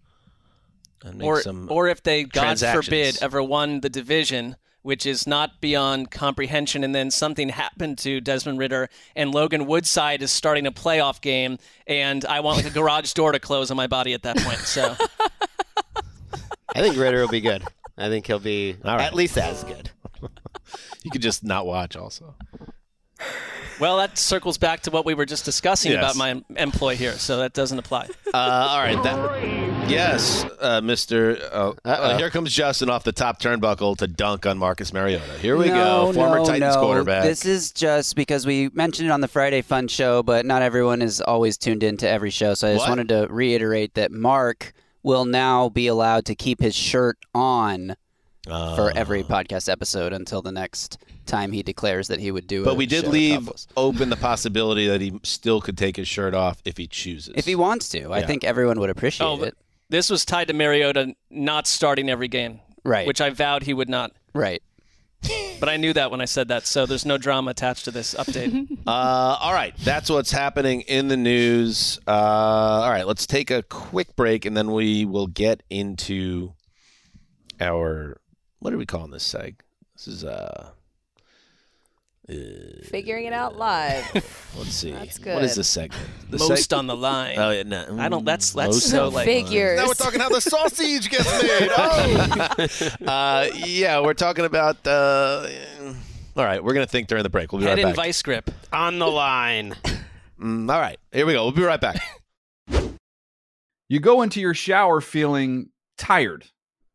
[1.03, 5.27] And make or, some or if they, God forbid, ever won the division, which is
[5.27, 10.65] not beyond comprehension, and then something happened to Desmond Ridder, and Logan Woodside is starting
[10.65, 14.15] a playoff game, and I want like a garage door to close on my body
[14.15, 14.59] at that point.
[14.59, 14.95] So
[16.77, 17.65] I think Ridder will be good.
[17.99, 19.91] I think he'll be at least as good.
[21.03, 22.37] you could just not watch also.
[23.79, 25.99] Well, that circles back to what we were just discussing Yes.
[25.99, 28.09] about my employee here, so that doesn't apply.
[28.33, 28.37] Uh,
[28.71, 29.03] all right.
[29.03, 31.39] That, yes, uh, Mr.
[31.53, 35.39] Uh, uh, here comes Justin off the top turnbuckle to dunk on Marcus Mariota.
[35.41, 36.13] Here we no, go.
[36.15, 36.81] Former no, Titans no.
[36.81, 37.25] quarterback.
[37.25, 41.03] This is just because we mentioned it on the Friday Fun show, but not everyone
[41.03, 42.55] is always tuned into every show.
[42.55, 42.89] So I just What?
[42.91, 47.95] wanted to reiterate that Mark will now be allowed to keep his shirt on
[48.47, 52.63] for every podcast episode until the next time he declares that he would do.
[52.63, 52.65] It.
[52.65, 56.35] But a we did leave open the possibility that he still could take his shirt
[56.35, 57.35] off if he chooses.
[57.37, 58.13] if he wants to.
[58.13, 59.57] I think everyone would appreciate Oh, it.
[59.89, 63.07] this was tied to Mariota not starting every game, Right.
[63.07, 64.13] Which I vowed he would not.
[64.33, 64.63] Right.
[65.59, 68.15] But I knew that when I said that, so there's no drama attached to this
[68.15, 68.69] update.
[68.87, 71.99] Uh, all right, that's what's happening in the news.
[72.07, 76.53] Uh, all right, let's take a quick break and then we will get into
[77.61, 78.21] our
[78.67, 79.61] what are we calling this seg?
[79.95, 80.71] This is uh,
[82.29, 82.33] uh
[82.87, 84.13] Figuring it out live.
[84.59, 84.91] let's see.
[84.91, 85.61] That's What is good.
[85.61, 86.03] this segment?
[86.31, 87.39] The Most seg- on the line.
[87.39, 87.97] Oh, yeah, no.
[87.97, 88.25] I don't.
[88.25, 89.79] That's that's Most so on the like Figures.
[89.79, 91.71] Now we're talking how the sausage gets made.
[93.07, 94.85] Oh, uh, yeah, we're talking about.
[94.85, 95.47] Uh,
[96.37, 97.53] all right, we're gonna think during the break.
[97.53, 97.95] We'll be head right in back.
[97.95, 98.51] vice grip.
[98.73, 99.77] On the line.
[100.41, 101.45] Mm, all right, here we go.
[101.45, 102.03] We'll be right back.
[103.89, 106.47] You go into your shower feeling tired,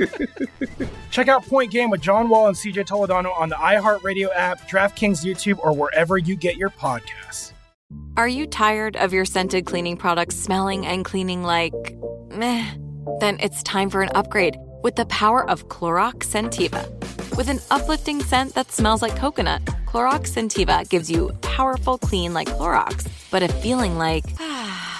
[1.10, 5.24] Check out Point Game with John Wall and CJ Toledano on the iHeartRadio app, DraftKings
[5.24, 7.52] YouTube, or wherever you get your podcasts.
[8.16, 11.74] Are you tired of your scented cleaning products smelling and cleaning like
[12.30, 12.66] meh?
[13.20, 16.88] Then it's time for an upgrade with the power of Clorox Scentiva.
[17.36, 22.48] With an uplifting scent that smells like coconut, Clorox Scentiva gives you powerful clean like
[22.48, 24.99] Clorox, but a feeling like ah,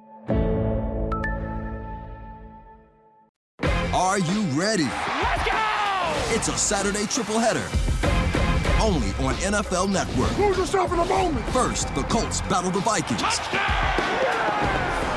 [4.11, 4.83] Are you ready?
[4.83, 6.35] Let's go!
[6.35, 7.65] It's a Saturday triple header.
[8.83, 10.37] Only on NFL Network.
[10.37, 11.45] Lose yourself in a moment?
[11.51, 13.21] First, the Colts battle the Vikings.
[13.21, 13.61] Touchdown!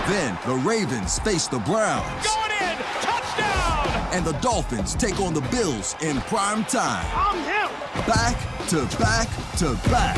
[0.09, 2.24] Then, the Ravens face the Browns.
[2.24, 2.78] Going in!
[3.00, 3.88] Touchdown!
[4.12, 7.04] And the Dolphins take on the Bills in prime time.
[7.16, 8.07] I'm him!
[8.07, 10.16] Back to back to back.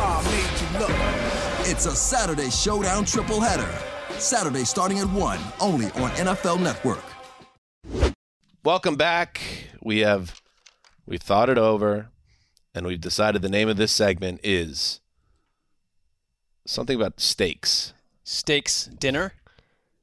[0.00, 1.68] I made you look.
[1.68, 3.70] It's a Saturday showdown triple header.
[4.18, 7.04] Saturday starting at 1, only on NFL Network.
[8.64, 9.40] Welcome back.
[9.82, 10.40] We have
[11.06, 12.08] we thought it over
[12.74, 15.00] and we've decided the name of this segment is
[16.66, 17.92] something about steaks.
[18.24, 19.32] Steaks dinner?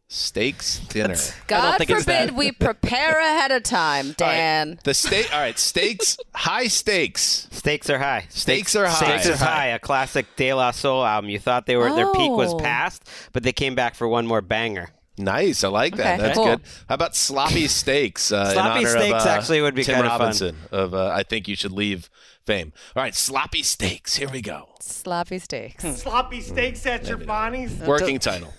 [0.07, 1.15] Steaks dinner.
[1.47, 2.35] God think it's forbid that.
[2.35, 4.79] we prepare ahead of time, Dan.
[4.83, 7.47] The steak all right, steaks high stakes.
[7.51, 8.25] Steaks are high.
[8.29, 8.93] Steaks are high.
[8.93, 9.67] Stakes is high.
[9.67, 11.29] A classic De La Soul album.
[11.29, 12.57] You thought they were their peak was Oh.
[12.59, 14.89] past, but they came back for one more banger.
[15.17, 16.15] Nice, I like that.
[16.19, 16.45] Okay, That's cool.
[16.45, 16.61] good.
[16.89, 18.31] How about sloppy steaks?
[18.31, 20.19] Uh, in Sloppy honor steaks of, uh, actually would be Tim kinda fun.
[20.19, 22.09] Robinson of uh, I think you should leave
[22.45, 22.73] fame.
[22.95, 24.17] All right, sloppy steaks.
[24.17, 24.69] Here we go.
[24.81, 25.83] Sloppy steaks.
[26.01, 27.79] Sloppy steaks at Truffoni's.
[27.87, 28.53] Working title,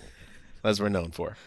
[0.63, 1.37] as we're known for.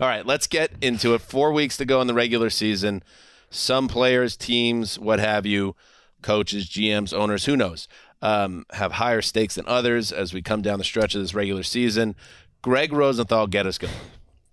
[0.00, 1.22] All right, let's get into it.
[1.22, 3.02] Four weeks to go in the regular season.
[3.50, 5.74] Some players, teams, what have you,
[6.20, 7.88] coaches, GMs, owners, who knows,
[8.20, 11.62] um, have higher stakes than others as we come down the stretch of this regular
[11.62, 12.14] season.
[12.60, 13.94] Greg Rosenthal, get us going.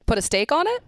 [0.06, 0.84] Put a steak on it?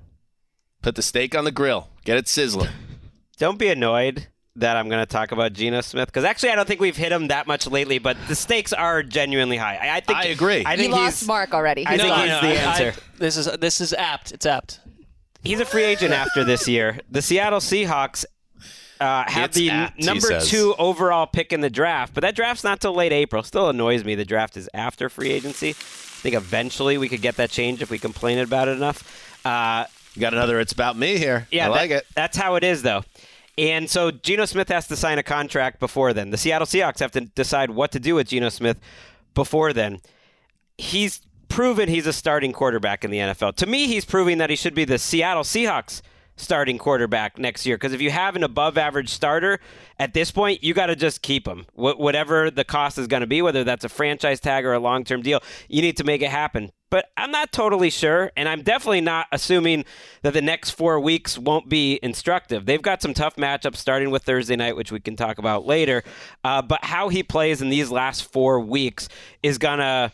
[0.81, 1.89] Put the steak on the grill.
[2.05, 2.69] Get it sizzling.
[3.37, 6.67] Don't be annoyed that I'm going to talk about Geno Smith because actually I don't
[6.67, 9.75] think we've hit him that much lately, but the stakes are genuinely high.
[9.75, 10.65] I, I think I agree.
[10.65, 11.85] I You think lost Mark already.
[11.85, 12.21] I He's think gone.
[12.21, 13.01] he's the I- I- answer.
[13.19, 14.31] this is this is apt.
[14.31, 14.79] It's apt.
[15.43, 16.99] He's a free agent after this year.
[17.11, 18.25] The Seattle Seahawks
[18.99, 22.63] uh, have It's the apt, number two overall pick in the draft, but that draft's
[22.63, 23.43] not till late April.
[23.43, 24.15] Still annoys me.
[24.15, 25.75] The draft is after free agency.
[26.17, 29.03] I think eventually we could get that change if we complain about it enough.
[29.45, 31.47] Uh, You got another It's About Me here.
[31.51, 32.07] yeah, I like that- it.
[32.15, 33.03] That's how it is, though.
[33.57, 36.31] And so Geno Smith has to sign a contract before then.
[36.31, 38.77] The Seattle Seahawks have to decide what to do with Geno Smith
[39.35, 39.99] before then.
[40.77, 43.55] He's proven he's a starting quarterback in the NFL.
[43.57, 46.01] To me, he's proving that he should be the Seattle Seahawks
[46.37, 47.75] starting quarterback next year.
[47.75, 49.59] Because if you have an above average starter
[49.99, 51.65] at this point, you got to just keep him.
[51.73, 54.79] Wh- whatever the cost is going to be, whether that's a franchise tag or a
[54.79, 56.71] long term deal, you need to make it happen.
[56.89, 59.83] But I'm not totally sure, and I'm definitely not assuming
[60.21, 62.65] that the next four weeks won't be instructive.
[62.65, 66.03] They've got some tough matchups starting with Thursday night, which we can talk about later.
[66.45, 69.09] Uh, but how he plays in these last four weeks
[69.43, 70.13] is going to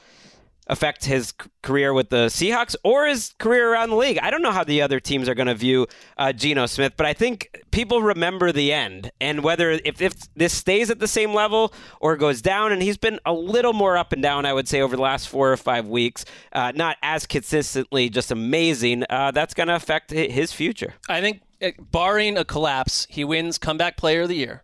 [0.67, 4.17] affect his career with the Seahawks or his career around the league.
[4.21, 7.05] I don't know how the other teams are going to view uh, Geno Smith, but
[7.05, 11.33] I think people remember the end and whether if, if this stays at the same
[11.33, 12.71] level or goes down.
[12.71, 15.27] And he's been a little more up and down, I would say, over the last
[15.27, 16.23] four or five weeks.
[16.51, 19.03] Uh, not as consistently, just amazing.
[19.09, 20.93] Uh, that's going to affect his future.
[21.09, 24.63] I think, uh, barring a collapse, he wins comeback player of the year.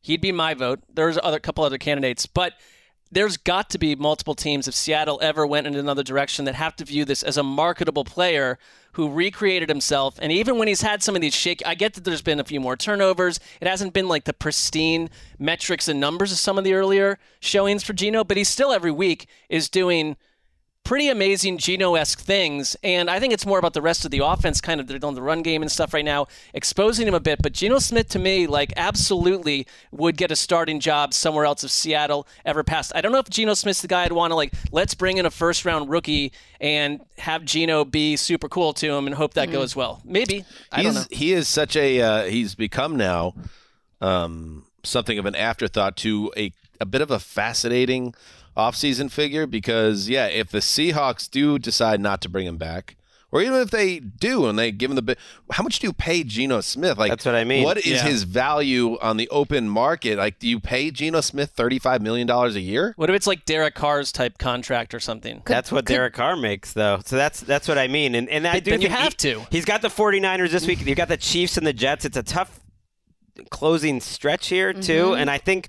[0.00, 0.80] He'd be my vote.
[0.92, 2.52] There's other couple other candidates, but
[3.16, 6.76] there's got to be multiple teams if Seattle ever went in another direction that have
[6.76, 8.58] to view this as a marketable player
[8.92, 10.18] who recreated himself.
[10.20, 12.44] And even when he's had some of these shake, I get that there's been a
[12.44, 13.40] few more turnovers.
[13.58, 17.82] It hasn't been like the pristine metrics and numbers of some of the earlier showings
[17.82, 20.18] for Geno, but he still every week is doing
[20.86, 24.60] pretty amazing Geno-esque things, and I think it's more about the rest of the offense,
[24.60, 27.42] kind of they're doing the run game and stuff right now, exposing him a bit.
[27.42, 31.72] But Geno Smith, to me, like absolutely would get a starting job somewhere else if
[31.72, 32.92] Seattle ever passed.
[32.94, 34.52] I don't know if Geno Smith's the guy I'd want to like.
[34.70, 39.16] Let's bring in a first-round rookie and have Geno be super cool to him and
[39.16, 39.52] hope that Mhm.
[39.52, 40.00] goes well.
[40.04, 41.04] Maybe I don't know.
[41.10, 43.34] He is such a uh, he's become now
[44.00, 48.14] um, something of an afterthought to a a bit of a fascinating
[48.56, 52.96] offseason figure because yeah, if the Seahawks do decide not to bring him back.
[53.32, 55.18] Or even if they do and they give him the bit,
[55.50, 56.96] how much do you pay Geno Smith?
[56.96, 57.64] Like That's what I mean.
[57.64, 58.02] What is Yeah.
[58.04, 60.16] his value on the open market?
[60.16, 62.94] Like, do you pay Geno Smith thirty five million dollars a year?
[62.96, 65.42] What if it's like Derek Carr's type contract or something?
[65.44, 67.00] That's what Derek Carr makes, though.
[67.04, 68.14] So that's that's what I mean.
[68.14, 69.42] And and I do but you have he- to.
[69.50, 70.86] He's got the 49ers this week.
[70.86, 72.04] You've got the Chiefs and the Jets.
[72.04, 72.60] It's a tough
[73.50, 75.08] closing stretch here too.
[75.08, 75.20] Mhm.
[75.20, 75.68] And I think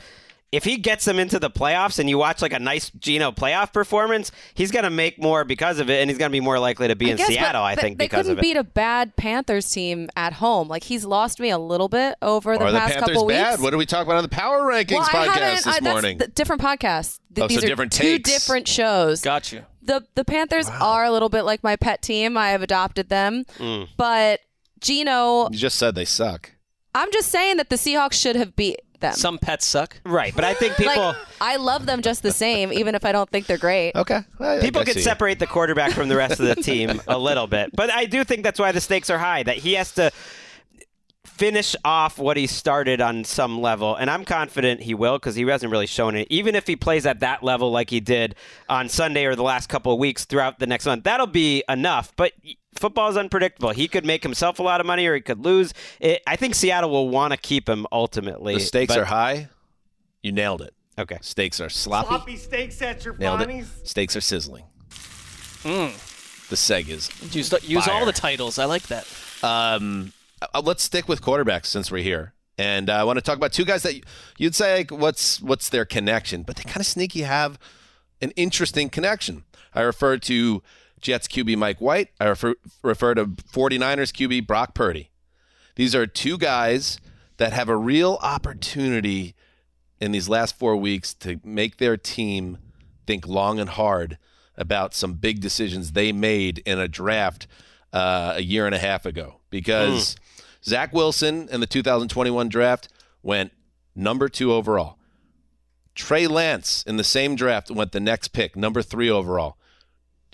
[0.52, 3.74] if he gets them into the playoffs and you watch like a nice Geno playoff
[3.74, 6.58] performance, he's going to make more because of it, and he's going to be more
[6.58, 7.64] likely to be I in guess, but- Seattle.
[7.64, 8.42] I but think they because couldn't of it.
[8.42, 10.68] beat a bad Panthers team at home.
[10.70, 13.52] Like he's lost me a little bit over the Are the past Panthers couple bad?
[13.52, 13.62] weeks.
[13.64, 15.56] What are we talking about on the Power Rankings well, podcast haven't.
[15.56, 16.18] this I, that's morning?
[16.18, 17.20] the different podcasts.
[17.36, 18.32] Th- Oh, so are different two takes.
[18.32, 19.22] different shows.
[19.22, 19.64] Got you.
[19.84, 22.36] The the Panthers are a little bit like my pet team.
[22.38, 23.90] I have adopted them, Mm.
[23.98, 24.40] but
[24.80, 26.52] Geno, You just said they suck.
[26.96, 29.14] I'm just saying that the Seahawks should have beat them.
[29.14, 30.00] Some pets suck.
[30.06, 33.12] Right, but I think people Like, I love them just the same, even if I
[33.12, 33.96] don't think they're great.
[33.96, 34.22] Okay.
[34.62, 37.92] People can separate the quarterback from the rest of the team a little bit, but
[37.92, 39.44] I do think that's why the stakes are high.
[39.44, 40.12] That he has to
[41.26, 45.44] finish off what he started on some level, and I'm confident he will because he
[45.44, 46.28] hasn't really shown it.
[46.32, 48.36] Even if he plays at that level like he did
[48.68, 52.12] on Sunday or the last couple of weeks throughout the next month, that'll be enough.
[52.16, 52.34] But
[52.78, 53.72] football is unpredictable.
[53.72, 55.74] He could make himself a lot of money or he could lose.
[56.00, 58.54] It, I think Seattle will want to keep him ultimately.
[58.56, 59.50] The stakes but- are high.
[60.24, 60.74] You nailed it.
[61.00, 61.20] Okay.
[61.22, 62.08] Stakes are sloppy.
[62.08, 63.48] Sloppy steaks at your Nailed it.
[63.48, 63.72] Bonnie's.
[63.84, 64.64] Steaks are sizzling.
[65.64, 66.50] Mm.
[66.50, 67.10] The seg is.
[67.36, 68.58] Use, the- use all the titles.
[68.58, 69.08] I like that.
[69.44, 73.38] Um, uh, let's stick with quarterbacks since we're here, and uh, I want to talk
[73.38, 73.96] about two guys that
[74.38, 77.60] you'd say like, what's what's their connection, but they kind of sneaky have
[78.22, 79.44] an interesting connection.
[79.76, 80.64] I refer to
[81.08, 82.10] Jets QB Mike White.
[82.20, 85.10] I refer refer to 49ers QB Brock Purdy.
[85.76, 87.00] These are two guys
[87.38, 89.34] that have a real opportunity
[90.02, 92.58] in these last four weeks to make their team
[93.06, 94.18] think long and hard
[94.58, 97.48] about some big decisions they made in a draft
[97.94, 99.40] uh, a year and a half ago.
[99.50, 100.18] Because
[100.62, 102.90] Zach Wilson in the 2021 draft
[103.24, 103.54] went
[103.96, 104.98] number two overall.
[105.96, 109.58] Trey Lance in the same draft went the next pick, number three overall.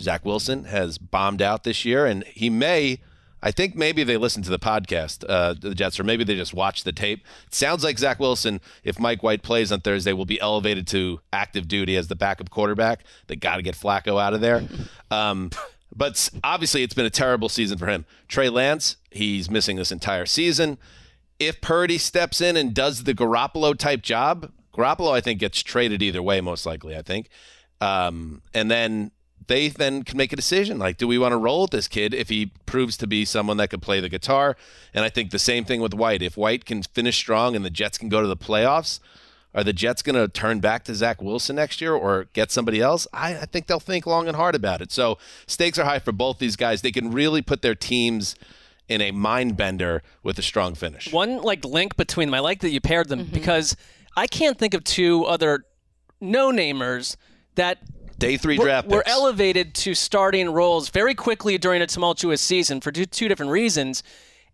[0.02, 3.00] Zach Wilson has bombed out this year, and he may.
[3.46, 6.54] I think maybe they listened to the podcast, uh, the Jets, or maybe they just
[6.54, 7.26] watched the tape.
[7.46, 11.20] It sounds like Zach Wilson, if Mike White plays on Thursday, will be elevated to
[11.34, 13.02] active duty as the backup quarterback.
[13.28, 14.64] They got to get Flacco out of there.
[15.12, 15.52] Um,
[15.96, 18.06] but obviously, it's been a terrible season for him.
[18.28, 20.80] Trey Lance, he's missing this entire season.
[21.40, 26.02] If Purdy steps in and does the Garoppolo type job, Garoppolo, I think, gets traded
[26.02, 27.30] either way, most likely, I think.
[27.80, 29.12] Um, and then
[29.48, 32.14] they then can make a decision like, do we want to roll with this kid
[32.14, 34.56] if he proves to be someone that could play the guitar?
[34.94, 36.22] And I think the same thing with White.
[36.22, 39.00] If White can finish strong and the Jets can go to the playoffs,
[39.56, 42.82] are the Jets going to turn back to Zach Wilson next year or get somebody
[42.82, 43.08] else?
[43.14, 44.92] I, I think they'll think long and hard about it.
[44.92, 46.82] So stakes are high for both these guys.
[46.82, 48.36] They can really put their teams
[48.88, 51.12] in a mind bender with a strong finish.
[51.14, 52.34] One like link between them.
[52.34, 53.34] I like that you paired them mm-hmm.
[53.34, 53.78] because
[54.18, 55.66] I can't think of two other
[56.20, 57.16] no namers
[57.56, 57.80] that
[58.24, 59.12] Day three were, draft were picks.
[59.12, 64.02] elevated to starting roles very quickly during a tumultuous season for two, two different reasons.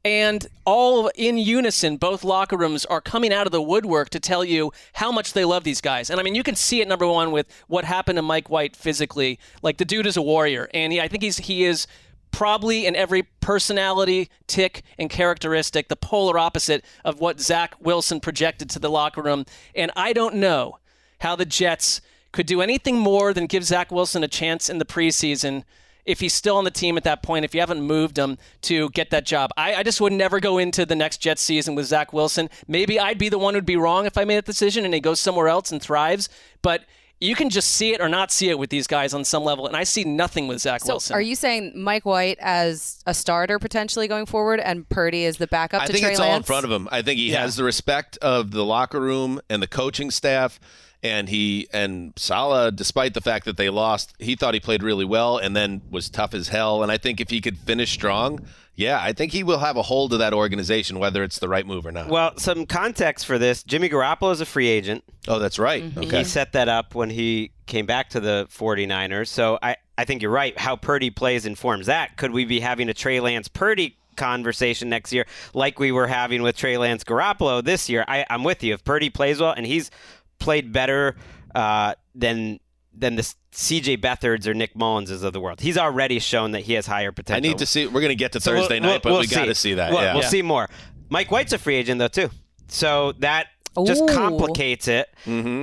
[0.04, 4.44] And all in unison, both locker rooms are coming out of the woodwork to tell
[4.44, 6.10] you how much they love these guys.
[6.10, 8.76] And I mean, you can see it number one with what happened to Mike White
[8.76, 9.38] physically.
[9.62, 11.86] Like the dude is a warrior, and he, I think he's he is
[12.32, 18.70] probably in every personality, tick, and characteristic the polar opposite of what Zach Wilson projected
[18.72, 19.46] to the locker room.
[19.76, 20.80] And I don't know
[21.20, 22.02] how the Jets
[22.32, 25.64] could do anything more than give Zach Wilson a chance in the preseason
[26.06, 28.90] if he's still on the team at that point, if you haven't moved him to
[28.92, 29.52] get that job.
[29.58, 32.50] I, I just would never go into the next Jets season with Zach Wilson.
[32.68, 35.00] Maybe I'd be the one who'd be wrong if I made that decision and he
[35.02, 36.28] goes somewhere else and thrives.
[36.64, 36.86] But
[37.22, 39.68] you can just see it or not see it with these guys on some level.
[39.68, 41.16] And I see nothing with Zach So, Wilson.
[41.16, 45.46] are you saying Mike White as a starter potentially going forward, and Purdy as the
[45.48, 46.32] backup I to think Trey it's Lance?
[46.32, 46.88] all in front of him.
[46.92, 50.60] I think he has the respect of the locker room and the coaching staff.
[51.02, 55.06] And he and Salah, despite the fact that they lost, he thought he played really
[55.06, 56.84] well and then was tough as hell.
[56.84, 59.82] And I think if he could finish strong, yeah, I think he will have a
[59.82, 62.08] hold of that organization, whether it's the right move or not.
[62.08, 65.04] Well, some context for this: Jimmy Garoppolo is a free agent.
[65.28, 65.84] Oh, that's right.
[65.84, 66.00] Mm-hmm.
[66.00, 66.18] Okay.
[66.20, 69.28] He set that up when he came back to the 49ers.
[69.28, 70.58] So I, I think you're right.
[70.58, 72.16] How Purdy plays informs that.
[72.16, 76.42] Could we be having a Trey Lance Purdy conversation next year like we were having
[76.42, 78.06] with Trey Lance Garoppolo this year?
[78.08, 78.74] I, I'm with you.
[78.74, 79.92] If Purdy plays well and he's
[80.40, 81.16] played better
[81.56, 82.60] uh, than
[82.98, 83.98] than the C.J.
[83.98, 87.46] Beathard's or Nick Mullens of the world, he's already shown that he has higher potential.
[87.46, 87.86] I need to see.
[87.88, 89.56] We're going to get to So we'll- Thursday we'll- night, but we'll we got to
[89.56, 89.92] see that.
[89.92, 90.14] We'll, yeah.
[90.14, 90.70] we'll see more.
[91.10, 92.30] Mike White's a free agent though too,
[92.68, 93.48] so that
[93.86, 94.08] just Ooh.
[94.08, 95.08] complicates it.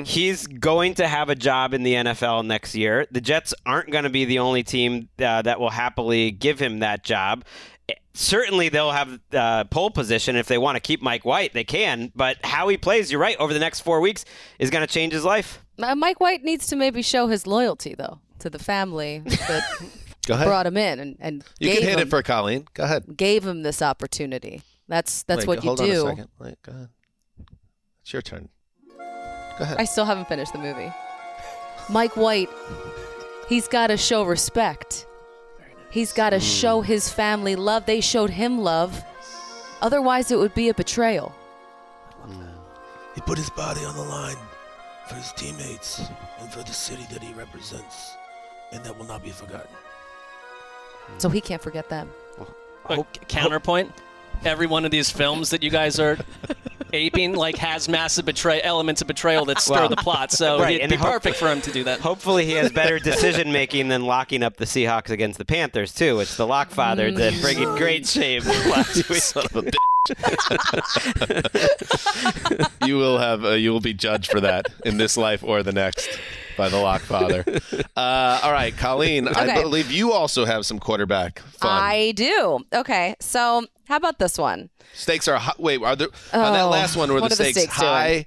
[0.07, 3.07] He's going to have a job in the NFL next year.
[3.11, 6.79] The Jets aren't going to be the only team uh, that will happily give him
[6.81, 7.45] that job.
[8.19, 11.53] Certainly, they'll have uh, pole position if they want to keep Mike White.
[11.53, 14.25] They can, but how he plays, you're right, over the next four weeks
[14.59, 15.63] is going to change his life.
[15.79, 19.63] Uh, Mike White needs to maybe show his loyalty though to the family that
[20.27, 20.47] Go ahead.
[20.47, 22.67] brought him in and, and You gave can hit him, it for Colleen.
[22.73, 23.17] Go ahead.
[23.17, 24.63] gave him this opportunity.
[24.89, 25.85] That's that's Wait, what you hold do.
[26.01, 26.29] on a second.
[26.39, 26.89] Wait, go ahead.
[28.01, 28.49] It's your turn.
[28.97, 29.05] Go
[29.61, 29.77] ahead.
[29.79, 30.91] I still haven't finished the movie.
[31.91, 32.49] Mike White,
[33.49, 35.07] he's got to show respect.
[35.97, 36.45] He's got to hmm.
[36.45, 37.87] show his family love.
[37.87, 39.03] They showed him love.
[39.81, 41.35] Otherwise, it would be a betrayal.
[43.15, 44.37] He put his body on the line
[45.09, 46.03] for his teammates
[46.39, 48.13] and for the city that he represents,
[48.73, 49.71] and that will not be forgotten.
[51.17, 52.11] So he can't forget them.
[52.91, 53.91] Look, counterpoint.
[54.45, 56.19] Every one of these films that you guys are
[56.93, 60.31] aping like has massive betray elements of betrayal that stir Well, the plot.
[60.31, 62.01] So right, it'd and be hope- perfect for him to do that.
[62.01, 66.21] Hopefully, he has better decision making than locking up the Seahawks against the Panthers too.
[66.21, 68.43] It's the Lockfather that bring in great shame.
[68.45, 69.05] last.
[69.23, 69.71] Son of a
[72.87, 75.73] you will have uh, you will be judged for that in this life or the
[75.73, 76.09] next
[76.57, 77.45] by the Lockfather.
[77.97, 81.83] Uh, all right, Colleen, I believe you also have some quarterback fun.
[81.83, 82.61] I do.
[82.73, 84.69] Okay, so how about this one?
[84.93, 85.83] stakes are hi- wait.
[85.83, 87.11] Are there on that Oh, last one?
[87.11, 88.27] Were what the are the stakes, stakes high,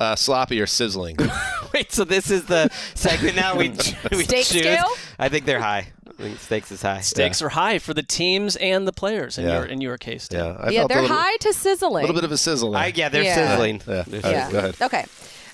[0.00, 1.16] uh, sloppy, or sizzling?
[1.74, 3.68] Wait, so this is the segment now we,
[4.10, 4.62] we Stake choose?
[4.62, 4.88] scale?
[5.18, 5.88] I think they're high.
[6.08, 7.00] I think stakes is high.
[7.00, 9.58] Stakes are high for the teams and the players in Yeah.
[9.58, 10.28] your in your case.
[10.28, 10.40] Tim.
[10.46, 12.04] Yeah, I yeah, they're little, high to sizzling.
[12.04, 12.74] A little bit of a sizzling.
[12.74, 13.34] I, yeah, they're Yeah.
[13.34, 13.82] sizzling.
[13.86, 14.04] Yeah.
[14.06, 14.50] They're yeah.
[14.50, 14.76] go ahead.
[14.82, 15.04] Okay.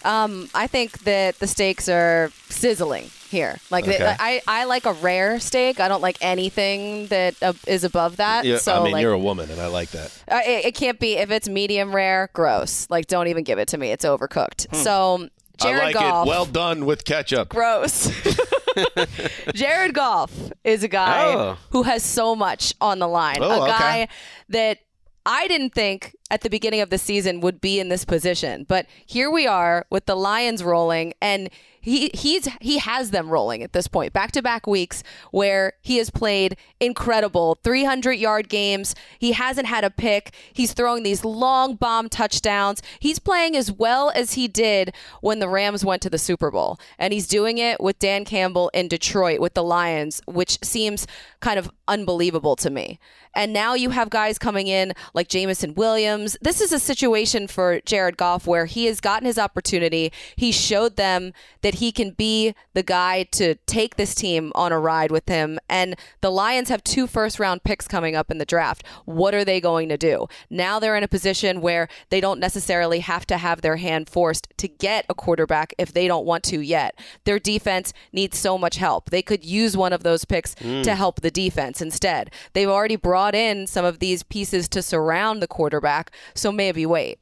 [0.06, 3.58] Um, I think that the steaks are sizzling here.
[3.70, 4.16] Like they- Okay.
[4.18, 5.80] I, I like a rare steak.
[5.80, 8.44] I don't like anything that uh, is above that.
[8.44, 10.12] Yeah, so I mean, like, you're a woman, and I like that.
[10.30, 12.30] uh, it, it can't be if it's medium rare.
[12.34, 12.86] Gross.
[12.88, 13.90] Like don't even give it to me.
[13.90, 14.74] It's overcooked.
[14.76, 15.28] So
[15.58, 15.80] Jared Hmm.
[15.80, 16.26] I like Goff.
[16.26, 16.28] it.
[16.28, 17.48] Well done with ketchup.
[17.48, 18.08] Gross.
[19.54, 20.32] Jared Goff
[20.64, 21.58] is a guy Oh.
[21.70, 23.38] who has so much on the line.
[23.40, 23.70] Oh, a okay.
[23.70, 24.08] guy
[24.50, 24.78] that
[25.26, 28.64] I didn't think at the beginning of the season would be in this position.
[28.66, 31.50] But here we are with the Lions rolling and
[31.86, 34.12] he he's he has them rolling at this point.
[34.12, 38.94] Back to back weeks where he has played incredible 300 yard games.
[39.18, 40.34] He hasn't had a pick.
[40.52, 42.82] He's throwing these long bomb touchdowns.
[42.98, 46.78] He's playing as well as he did when the Rams went to the Super Bowl.
[46.98, 51.06] And he's doing it with Dan Campbell in Detroit with the Lions, which seems
[51.40, 52.98] kind of unbelievable to me.
[53.36, 56.38] And now you have guys coming in like Jameson Williams.
[56.40, 60.10] This is a situation for Jared Goff where he has gotten his opportunity.
[60.36, 64.78] He showed them that he can be the guy to take this team on a
[64.78, 65.58] ride with him.
[65.68, 68.84] And the Lions have two first round picks coming up in the draft.
[69.04, 70.26] What are they going to do?
[70.50, 74.48] Now they're in a position where they don't necessarily have to have their hand forced
[74.58, 76.98] to get a quarterback if they don't want to yet.
[77.24, 79.10] Their defense needs so much help.
[79.10, 80.82] They could use one of those picks Mm.
[80.84, 82.30] to help the defense instead.
[82.52, 87.18] They've already brought in some of these pieces to surround the quarterback, so maybe wait.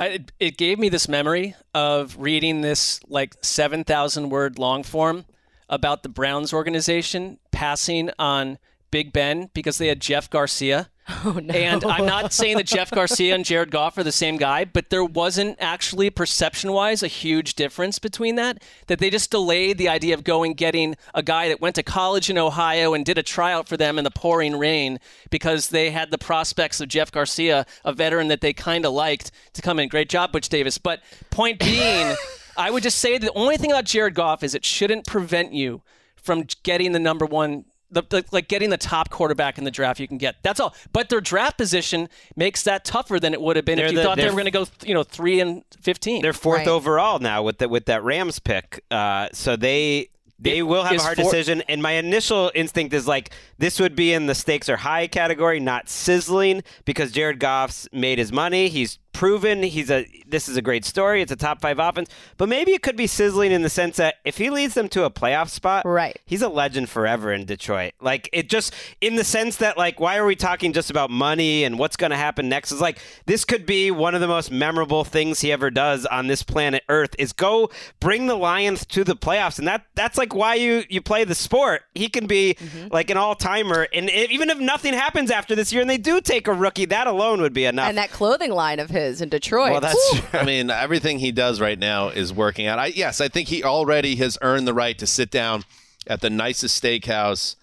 [0.00, 5.26] It gave me this memory of reading this like 7,000 word long form
[5.68, 8.58] about the Browns organization passing on
[8.90, 10.88] Big Ben because they had Jeff Garcia.
[11.24, 11.54] Oh, no.
[11.54, 14.90] And I'm not saying that Jeff Garcia and Jared Goff are the same guy, but
[14.90, 18.62] there wasn't actually perception wise a huge difference between that.
[18.86, 22.30] That they just delayed the idea of going getting a guy that went to college
[22.30, 24.98] in Ohio and did a tryout for them in the pouring rain
[25.30, 29.30] because they had the prospects of Jeff Garcia, a veteran that they kind of liked,
[29.54, 29.88] to come in.
[29.88, 30.78] Great job, Butch Davis.
[30.78, 31.00] But
[31.30, 32.14] point being,
[32.56, 35.82] I would just say the only thing about Jared Goff is it shouldn't prevent you
[36.16, 39.98] from getting the number one the, the, like getting the top quarterback in the draft
[40.00, 40.36] you can get.
[40.42, 40.74] That's all.
[40.92, 43.98] But their draft position makes that tougher than it would have been They're if you
[43.98, 46.22] the- thought they were going to go, you know, three and fifteen.
[46.22, 46.68] They're fourth Right.
[46.68, 48.84] overall now with the, with that Rams pick.
[48.90, 50.08] Uh, so they
[50.42, 51.62] they will have a hard four- decision.
[51.68, 55.60] And my initial instinct is like this would be in the stakes are high category,
[55.60, 58.68] not sizzling, because Jared Goff's made his money.
[58.68, 61.20] He's proven he's a this is a great story.
[61.20, 62.08] It's a top five offense,
[62.38, 65.04] but maybe it could be sizzling in the sense that if he leads them to
[65.04, 66.18] a playoff spot, right?
[66.24, 67.92] He's a legend forever in Detroit.
[68.00, 71.64] Like it just in the sense that like why are we talking just about money
[71.64, 72.72] and what's going to happen next?
[72.72, 76.26] Is like this could be one of the most memorable things he ever does on
[76.26, 77.68] this planet Earth is go
[78.00, 81.34] bring the Lions to the playoffs, and that that's like why you you play the
[81.34, 81.82] sport.
[81.94, 82.88] He can be mm-hmm.
[82.90, 85.98] like an all timer, and if, even if nothing happens after this year and they
[85.98, 87.86] do take a rookie, that alone would be enough.
[87.86, 89.72] And that clothing line of his in Detroit.
[89.72, 90.20] Well, that's.
[90.34, 92.78] I mean, everything he does right now is working out.
[92.78, 95.64] I, yes, I think he already has earned the right to sit down
[96.06, 97.56] at the nicest steakhouse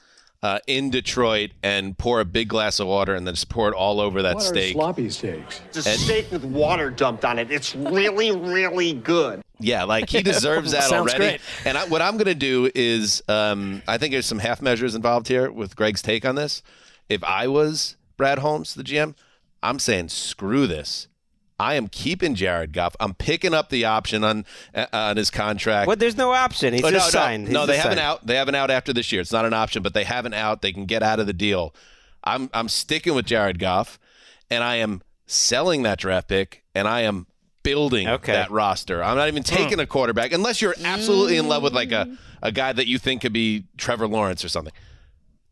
[0.43, 3.73] uh, in Detroit and pour a big glass of water and then just pour it
[3.73, 4.73] all over that What are steak.
[4.73, 5.61] sloppy steaks?
[5.69, 7.49] It's a steak with water dumped on it.
[7.51, 9.41] It's really, really good.
[9.59, 11.17] Yeah, like he deserves that already.
[11.17, 11.41] great.
[11.65, 14.93] And I, what I'm going to do is, um, I think there's some half measures
[14.93, 16.61] involved here with Greg's take on this.
[17.09, 19.15] If I was Brad Holmes, the GM,
[19.63, 21.07] I'm saying screw this.
[21.59, 22.95] I am keeping Jared Goff.
[22.99, 24.45] I'm picking up the option on
[24.75, 25.87] uh, on his contract.
[25.87, 26.73] Well, there's no option.
[26.73, 27.45] He's Oh, just no, signed.
[27.49, 28.25] No, no they just have an out.
[28.27, 29.21] They have an out after this year.
[29.21, 30.61] It's not an option, but they have an out.
[30.61, 31.73] They can get out of the deal.
[32.23, 33.97] I'm I'm sticking with Jared Goff,
[34.51, 37.25] and I am selling that draft pick, and I am
[37.63, 38.31] building Okay.
[38.33, 39.03] that roster.
[39.03, 42.51] I'm not even taking a quarterback unless you're absolutely in love with like a, a
[42.51, 44.71] guy that you think could be Trevor Lawrence or something.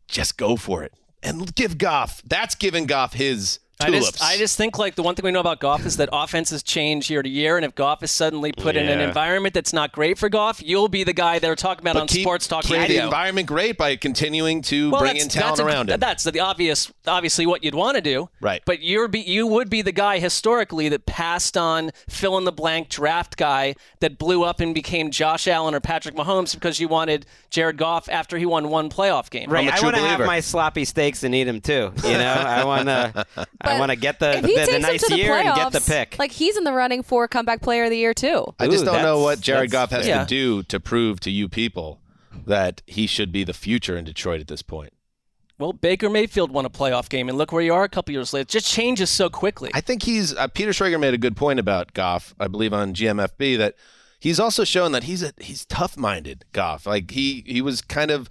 [0.08, 2.22] Just go for it and give Goff.
[2.24, 5.40] That's giving Goff his I just, I just think like the one thing we know
[5.40, 8.74] about Goff is that offenses change year to year, and if Goff is suddenly put
[8.74, 11.94] in an environment that's not great for Goff, you'll be the guy they're talking about
[11.94, 12.96] But on keep- Sports Talk keep Radio.
[13.00, 16.00] the environment great by continuing to Well, bring in talent that's a- around him.
[16.00, 18.30] That's the obvious, obviously what you'd want to do.
[18.40, 18.62] Right.
[18.64, 22.52] But you're be, you would be the guy historically that passed on fill in the
[22.52, 26.88] blank draft guy that blew up and became Josh Allen or Patrick Mahomes because you
[26.88, 29.50] wanted Jared Goff after he won one playoff game.
[29.50, 31.92] Right, I want to have my sloppy steaks and eat them too.
[32.04, 33.26] You know, I want to,
[33.68, 36.18] I want to get the, the, the nice them the year and get the pick.
[36.18, 38.54] Like he's in the running for comeback player of the year too.
[38.58, 40.20] I just Ooh, don't know what Jared Goff has yeah.
[40.20, 42.00] to do to prove to you people
[42.46, 44.92] that he should be the future in Detroit at this point.
[45.58, 48.34] Well, Baker Mayfield won a playoff game, and look where you are a couple years
[48.34, 48.42] later.
[48.42, 49.70] It just changes so quickly.
[49.72, 52.92] I think he's uh, Peter Schrager made a good point about Goff, I believe on
[52.92, 53.74] GMFB that
[54.18, 56.86] he's also shown that he's a he's tough-minded Goff.
[56.86, 58.28] Like he he was kind of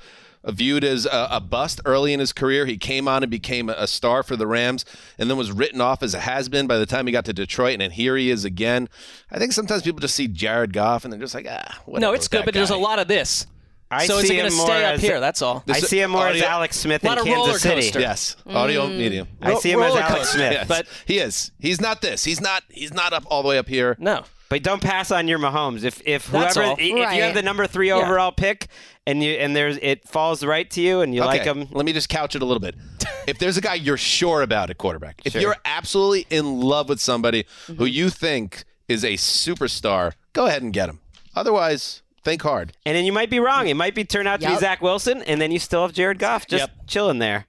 [0.47, 2.65] viewed as a, a bust early in his career.
[2.65, 4.85] He came on and became a, a star for the Rams
[5.17, 7.73] and then was written off as a has-been by the time he got to Detroit
[7.73, 8.89] and then here he is again.
[9.31, 12.15] I think sometimes people just see Jared Goff and they're just like, ah, whatever no,
[12.15, 13.47] it's good, that but there's a lot of this.
[13.91, 15.19] I so is see it going to stay up here?
[15.19, 15.63] That's all.
[15.69, 17.99] I see him more as Alex Smith in Kansas roller City.
[17.99, 19.27] Yes, audio medium.
[19.41, 20.37] I see him as Alex coaster.
[20.37, 20.51] Smith.
[20.53, 21.51] Yes, But- he is.
[21.59, 22.23] He's not this.
[22.23, 22.63] He's not.
[22.69, 23.95] He's not up all the way up here.
[23.99, 24.25] No.
[24.49, 25.83] But don't pass on your Mahomes.
[25.83, 26.75] If if That's whoever all.
[26.79, 27.95] if you have the number three Yeah.
[27.95, 28.67] overall pick
[29.07, 31.67] and you and there's it falls right to you and you like Okay, him.
[31.71, 32.75] Let me just couch it a little bit.
[33.27, 35.41] if there's a guy you're sure about at quarterback, if Sure.
[35.41, 37.75] you're absolutely in love with somebody Mm-hmm.
[37.75, 40.99] who you think is a superstar, go ahead and get him.
[41.35, 42.73] Otherwise, think hard.
[42.85, 43.67] And then you might be wrong.
[43.67, 46.19] It might be turn out to be Zach Wilson, and then you still have Jared
[46.19, 46.71] Goff just Yep.
[46.87, 47.47] chilling there.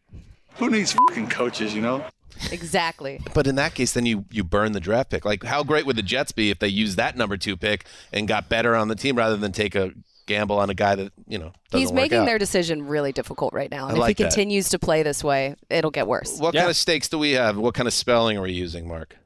[0.57, 2.05] Who needs fucking coaches, you know?
[2.53, 3.21] Exactly.
[3.35, 5.25] But in that case, then you you burn the draft pick.
[5.25, 8.27] Like, how great would the Jets be if they used that number two pick and
[8.29, 9.93] got better on the team rather than take a
[10.27, 12.27] gamble on a guy that you know doesn't He's work making out?
[12.27, 13.87] their decision really difficult right now.
[13.87, 14.31] I And like if he that.
[14.33, 16.39] continues to play this way, it'll get worse.
[16.39, 17.57] What kind of stakes do we have?
[17.57, 19.17] What kind of spelling are we using, Mark?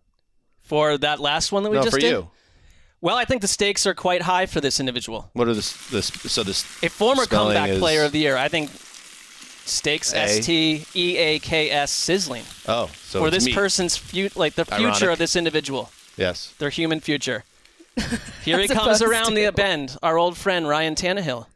[0.63, 2.11] For that last one that we no, just for did?
[2.13, 2.31] you.
[3.01, 5.31] Well, I think the stakes are quite high for this individual.
[5.33, 5.73] What are this?
[5.89, 8.37] This so this A former comeback is- player of the year.
[8.37, 8.71] I think
[9.71, 10.19] stakes A.
[10.19, 13.55] S T E A K S sizzling Oh, so for it's this me.
[13.55, 15.03] person's future, like the future Ironic.
[15.13, 16.53] of this individual, Yes.
[16.59, 17.45] their human future.
[18.45, 21.47] Here he comes opposed around the bend, our old friend Ryan Tannehill.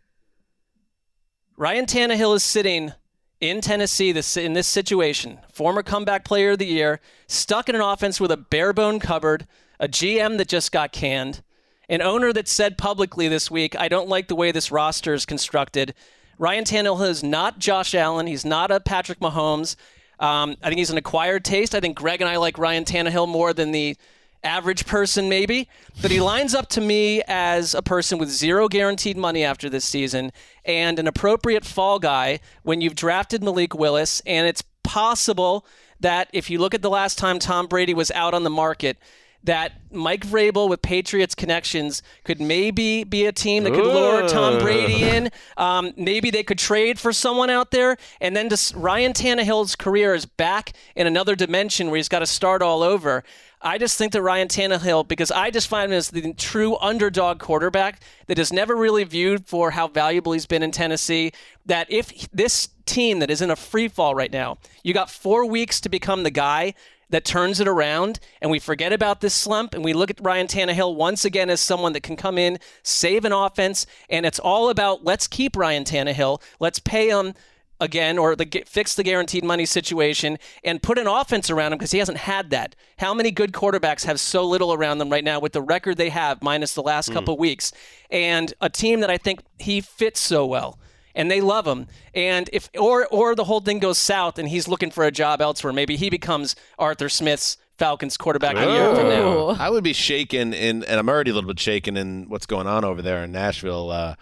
[1.56, 2.92] Ryan Tannehill is sitting
[3.40, 5.38] in Tennessee this, in this situation.
[5.52, 9.46] Former comeback player of the year, stuck in an offense with a bare bone cupboard,
[9.78, 11.42] a GM that just got canned,
[11.88, 15.26] an owner that said publicly this week, I don't like the way this roster is
[15.26, 15.94] constructed.
[16.38, 18.26] Ryan Tannehill is not Josh Allen.
[18.26, 19.76] He's not a Patrick Mahomes.
[20.18, 21.74] Um, I think he's an acquired taste.
[21.74, 23.96] I think Greg and I like Ryan Tannehill more than the
[24.42, 25.68] average person, maybe.
[26.02, 29.84] But he lines up to me as a person with zero guaranteed money after this
[29.84, 30.32] season
[30.64, 34.20] and an appropriate fall guy when you've drafted Malik Willis.
[34.26, 35.66] And it's possible
[36.00, 38.98] that if you look at the last time Tom Brady was out on the market,
[39.44, 44.58] that Mike Vrabel with Patriots connections could maybe be a team that could lure Tom
[44.58, 45.30] Brady in.
[45.56, 47.96] Um, maybe they could trade for someone out there.
[48.20, 52.26] And then just Ryan Tannehill's career is back in another dimension where he's got to
[52.26, 53.22] start all over.
[53.60, 57.38] I just think that Ryan Tannehill, because I just find him as the true underdog
[57.38, 61.32] quarterback that is never really viewed for how valuable he's been in Tennessee,
[61.64, 65.46] that if this team that is in a free fall right now, you got four
[65.46, 66.74] weeks to become the guy
[67.14, 70.48] that turns it around and we forget about this slump and we look at Ryan
[70.48, 74.68] Tannehill once again as someone that can come in, save an offense, and it's all
[74.68, 77.34] about let's keep Ryan Tannehill, let's pay him
[77.78, 81.92] again or the fix the guaranteed money situation and put an offense around him because
[81.92, 82.74] he hasn't had that.
[82.98, 86.10] How many good quarterbacks have so little around them right now with the record they
[86.10, 87.14] have minus the last hmm.
[87.14, 87.70] couple weeks?
[88.10, 90.80] And a team that I think he fits so well
[91.14, 91.86] and they love him.
[92.14, 95.40] And if or or the whole thing goes south and he's looking for a job
[95.40, 99.48] elsewhere, maybe he becomes Arthur Smith's Falcons quarterback a year from now.
[99.58, 102.66] I would be shaken in, and I'm already a little bit shaken in what's going
[102.66, 104.14] on over there in Nashville, uh,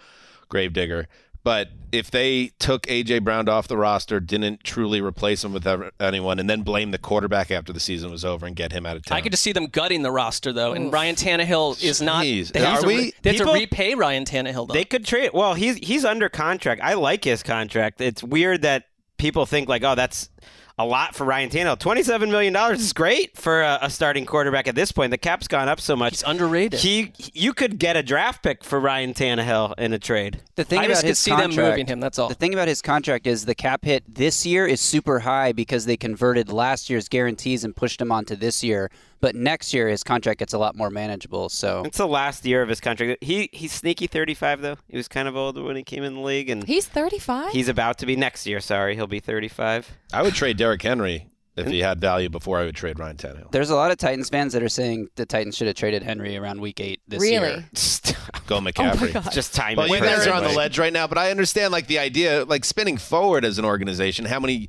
[0.49, 1.07] Gravedigger.
[1.43, 5.91] But if they took AJ Brown off the roster, didn't truly replace him with ever-
[5.99, 8.95] anyone, and then blame the quarterback after the season was over and get him out
[8.95, 12.01] of town, I could just see them gutting the roster though, and Ryan Tannehill is
[12.01, 12.23] not.
[12.23, 12.51] Jeez.
[12.53, 14.73] They have, Are to, we- they have to repay Ryan Tannehill though.
[14.73, 15.31] They could trade.
[15.33, 16.81] Well, he's he's under contract.
[16.81, 17.99] I like his contract.
[17.99, 18.85] It's weird that
[19.17, 20.29] people think like, oh, that's
[20.77, 21.79] a lot for Ryan Tannehill.
[21.79, 25.11] Twenty-seven million dollars is great for a, a starting quarterback at this point.
[25.11, 26.13] The cap's gone up so much.
[26.13, 26.79] He's underrated.
[26.79, 30.41] He, you could get a draft pick for Ryan Tannehill in a trade.
[30.55, 32.29] The thing I about just could his see them contract, moving him, that's all.
[32.29, 35.85] The thing about his contract is the cap hit this year is super high because
[35.85, 38.89] they converted last year's guarantees and pushed him onto this year.
[39.23, 41.47] But next year his contract gets a lot more manageable.
[41.47, 43.23] So It's the last year of his contract.
[43.23, 44.75] He he's sneaky 35 though.
[44.89, 47.53] He was kind of old when he came in the league, and He's 35.
[47.53, 48.59] he's about to be next year.
[48.59, 49.89] Sorry, he'll be 35.
[50.11, 53.51] I would trade Derrick Henry if he had value before I would trade Ryan Tannehill.
[53.51, 56.35] there's a lot of Titans fans that are saying the Titans should have traded Henry
[56.35, 57.41] around week eight this year.
[57.41, 57.53] Really?
[57.53, 57.65] year.
[58.47, 59.13] Go oh McCaffrey.
[59.13, 59.31] God.
[59.31, 61.87] Just time Well, you guys are on the ledge right now, but I understand like
[61.87, 64.25] the idea, like spinning forward as an organization.
[64.25, 64.67] How many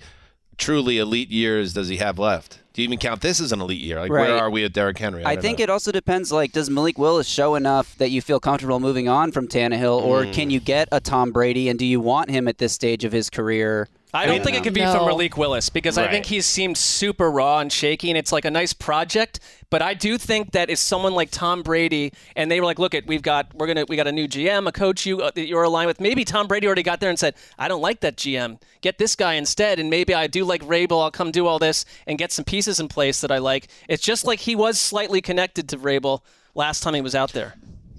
[0.58, 2.60] truly elite years does he have left?
[2.74, 4.00] Do you even count this as an elite year?
[4.00, 4.28] Like Right.
[4.28, 5.24] where are we at Derrick Henry?
[5.24, 5.62] I don't think know.
[5.64, 6.32] it also depends.
[6.32, 10.24] Like, does Malik Willis show enough that you feel comfortable moving on from Tannehill, or
[10.24, 10.32] Mm.
[10.32, 11.68] can you get a Tom Brady?
[11.68, 13.88] And do you want him at this stage of his career?
[14.14, 15.06] I don't think it could be from No.
[15.06, 18.50] Malik Willis because I think he seemed super raw and shaky, and it's like a
[18.50, 19.40] nice project.
[19.70, 22.94] But I do think that if someone like Tom Brady and they were like, "Look,
[22.94, 25.46] at we've got we're gonna we got a new GM, a coach you uh, that
[25.46, 28.16] you're aligned with." Maybe Tom Brady already got there and said, "I don't like that
[28.16, 28.60] GM.
[28.82, 31.02] Get this guy instead." And maybe I do like Vrabel.
[31.02, 33.68] I'll come do all this and get some pieces in place that I like.
[33.88, 36.20] It's just like he was slightly connected to Vrabel
[36.54, 37.54] last time he was out there.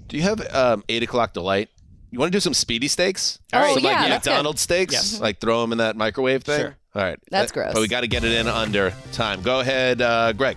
[0.08, 1.68] Do you have um, eight o'clock delight?
[2.10, 3.38] You want to do some speedy steaks?
[3.52, 4.10] Oh, some yeah, like.
[4.10, 4.94] McDonald's steaks?
[4.94, 5.20] Yes.
[5.20, 6.60] Like throw them in that microwave thing?
[6.60, 6.76] Sure.
[6.94, 7.18] All right.
[7.30, 7.74] That's gross.
[7.74, 9.42] But we got to get it in under time.
[9.42, 10.56] Go ahead, uh, Greg.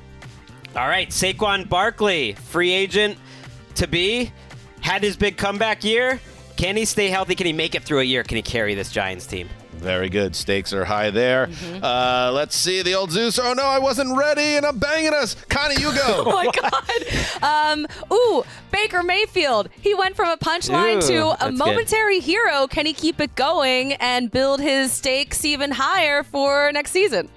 [0.75, 3.17] All right, Saquon Barkley, free agent
[3.75, 4.31] to be,
[4.81, 6.19] had his big comeback year.
[6.57, 7.33] Can he stay healthy?
[7.33, 8.23] Can he make it through a year?
[8.23, 9.49] Can he carry this Giants team?
[9.79, 10.35] Very good.
[10.35, 11.47] Stakes are high there.
[11.47, 11.83] Mm-hmm.
[11.83, 13.39] Uh, let's see the old Zeus.
[13.39, 15.35] Oh no, I wasn't ready, and I'm banging us.
[15.49, 16.23] Connie, you go.
[16.29, 17.79] Oh my God.
[17.81, 19.69] Um, ooh, Baker Mayfield.
[19.81, 21.57] He went from a punchline to a that's good.
[21.57, 22.67] momentary hero.
[22.67, 27.29] Can he keep it going and build his stakes even higher for next season?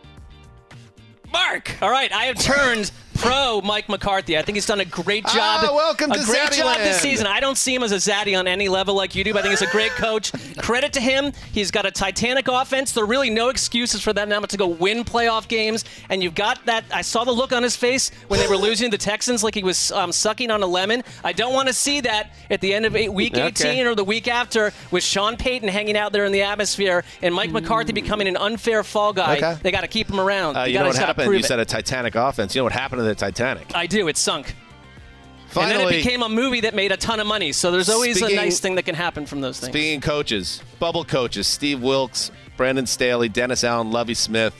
[1.32, 1.76] Mark.
[1.80, 2.90] All right, I have turned
[3.22, 4.36] pro Mike McCarthy.
[4.36, 5.34] I think he's done a great job.
[5.64, 7.26] Ah, welcome a to great job this season.
[7.26, 9.42] I don't see him as a zaddy on any level like you do, but I
[9.42, 10.32] think he's a great coach.
[10.58, 11.32] Credit to him.
[11.52, 12.92] He's got a Titanic offense.
[12.92, 15.84] There are really no excuses for that now to go win playoff games.
[16.08, 16.84] And you've got that.
[16.92, 19.62] I saw the look on his face when they were losing the Texans, like he
[19.62, 21.04] was um, sucking on a lemon.
[21.22, 23.46] I don't want to see that at the end of eight, week Okay.
[23.46, 27.34] 18 or the week after with Sean Payton hanging out there in the atmosphere and
[27.34, 29.36] Mike McCarthy becoming an unfair fall guy.
[29.36, 29.56] Okay.
[29.62, 30.56] They got to keep him around.
[30.56, 31.32] Uh, you you know what happened?
[31.32, 31.44] You it.
[31.44, 32.54] said a Titanic offense.
[32.54, 33.72] You know what happened to the Titanic?
[33.74, 34.08] I do.
[34.08, 34.48] It sunk.
[34.48, 34.56] and
[35.70, 37.52] then Finally, it became a movie that made a ton of money.
[37.52, 39.72] So there's always Speaking- a nice thing that can happen from those things.
[39.72, 44.54] Speaking coaches, bubble coaches, Steve Wilks, Brandon Staley, Dennis Allen, Lovie Smith.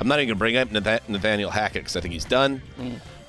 [0.00, 2.62] I'm not even going to bring up Nathaniel Hackett because I think he's done.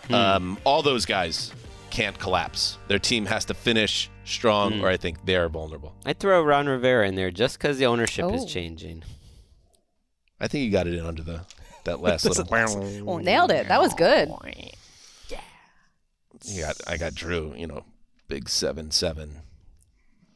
[0.07, 0.13] Mm.
[0.13, 1.51] Um, all those guys
[1.89, 2.77] can't collapse.
[2.87, 4.83] Their team has to finish strong, Mm.
[4.83, 5.95] or I think they're vulnerable.
[6.05, 8.47] I'd throw Ron Rivera in there just because the ownership is Oh.
[8.47, 9.03] changing.
[10.39, 11.41] I think you got it in under the
[11.85, 12.51] that last little.
[13.07, 13.67] Oh, nailed it.
[13.67, 14.29] That was good.
[16.45, 17.83] You got, I got Drew, you know,
[18.27, 19.41] big seven seven,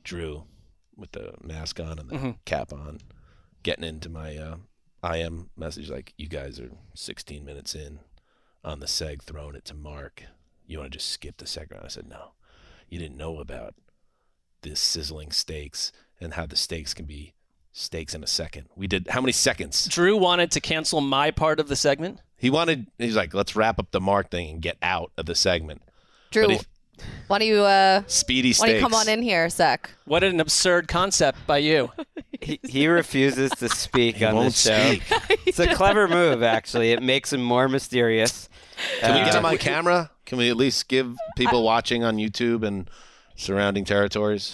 [0.03, 0.43] Drew,
[0.95, 2.37] with the mask on and the Mhm.
[2.45, 2.99] cap on,
[3.63, 4.57] getting into my uh,
[5.03, 7.99] IM message like, "You guys are 16 minutes in
[8.63, 10.23] on the seg, throwing it to Mark.
[10.65, 12.33] You want to just skip the second round?" I said, "No,
[12.89, 13.75] you didn't know about
[14.61, 17.33] this sizzling steaks and how the steaks can be
[17.73, 18.67] steaks in a second.
[18.75, 19.87] We did how many seconds?
[19.87, 22.21] Drew wanted to cancel my part of the segment.
[22.37, 22.87] He wanted.
[22.97, 25.81] He's like, let's wrap up the Mark thing and get out of the segment.
[26.31, 26.65] Drew, if-
[27.27, 29.89] why don't you uh, Speedy why don't you come on in here, a Sec?
[30.05, 31.91] What an absurd concept by you.
[32.41, 34.95] He, he refuses to speak on won't this show.
[35.45, 36.91] It's a clever move, actually.
[36.91, 38.49] It makes him more mysterious.
[38.99, 40.11] Can we get Uh, him on camera?
[40.25, 42.89] Can we at least give people watching on YouTube and
[43.37, 44.53] surrounding territories?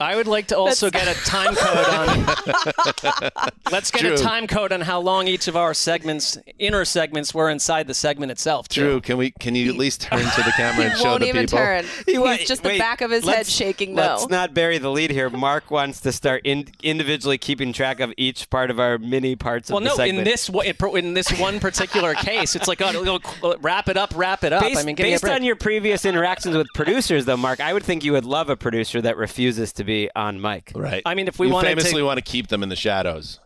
[0.00, 3.40] I would like to also get a time code on.
[3.72, 4.14] Let's get Drew.
[4.14, 7.94] a time code on how long each of our segments, inner segments, were inside the
[7.94, 8.68] segment itself.
[8.68, 8.80] too.
[8.82, 9.32] Drew, can we?
[9.32, 11.58] Can you at least turn to the camera and He show won't the even people?
[11.58, 11.84] turn.
[12.06, 14.02] He wa- He's just the wait, back of his head shaking no.
[14.02, 15.30] Let's not bury the lead here.
[15.30, 19.68] Mark wants to start in, individually keeping track of each part of our mini parts
[19.68, 20.04] Well, of the no.
[20.04, 24.44] In this in this one particular case, it's like, oh, oh, wrap it up, wrap
[24.44, 24.62] it up.
[24.62, 27.58] Based, I mean, give me a based on your previous interactions with producers, though, Mark,
[27.58, 30.70] I would think you would love a producer that refuses to be on mic.
[30.74, 31.02] Right.
[31.04, 33.40] I mean, if we you wanted famously to, want to keep them in the shadows.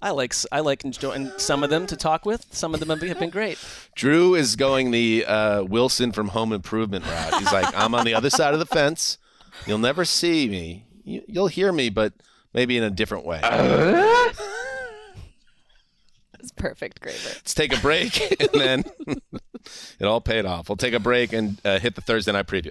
[0.00, 2.46] I like I like enjoying some of them to talk with.
[2.52, 3.58] Some of them have been- have been great.
[3.96, 7.34] Drew is going the uh, Wilson from Home Improvement route.
[7.38, 9.18] He's like, I'm on the other side of the fence.
[9.66, 10.84] You'll never see me.
[11.04, 12.12] You, you'll hear me, but
[12.54, 13.40] maybe in a different way.
[16.38, 17.30] It's perfect, Graver.
[17.34, 18.84] Let's take a break, and then
[19.98, 20.68] it all paid off.
[20.68, 22.70] We'll take a break and uh, hit the Thursday night preview.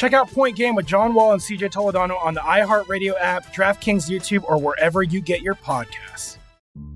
[0.00, 4.08] Check out Point Game with John Wall and CJ Toledano on the iHeartRadio app, DraftKings
[4.08, 6.38] YouTube, or wherever you get your podcasts.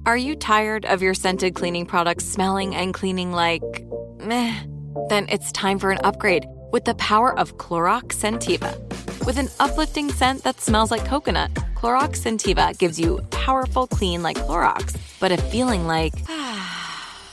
[0.07, 3.63] Are you tired of your scented cleaning products smelling and cleaning like
[4.21, 4.59] meh?
[5.11, 8.75] Then it's time for an upgrade with the power of Clorox Scentiva.
[9.27, 14.39] With an uplifting scent that smells like coconut, Clorox Scentiva gives you powerful clean like
[14.39, 16.84] Clorox, but a feeling like ah,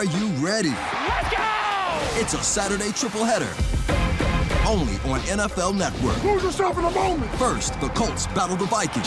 [0.00, 0.70] Are you ready?
[0.70, 2.18] Let's go!
[2.18, 3.52] It's a Saturday triple header.
[4.66, 6.24] Only on NFL Network.
[6.24, 7.30] Lose yourself in a moment.
[7.32, 9.06] First, the Colts battle the Vikings.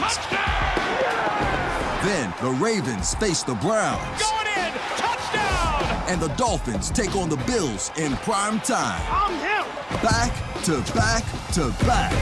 [2.06, 4.22] Then the Ravens face the Browns.
[4.22, 4.72] Going in.
[4.96, 6.04] Touchdown.
[6.10, 9.02] And the Dolphins take on the Bills in prime time.
[9.10, 9.66] I'm him.
[10.04, 10.32] Back
[10.66, 11.24] to back
[11.54, 12.14] to back.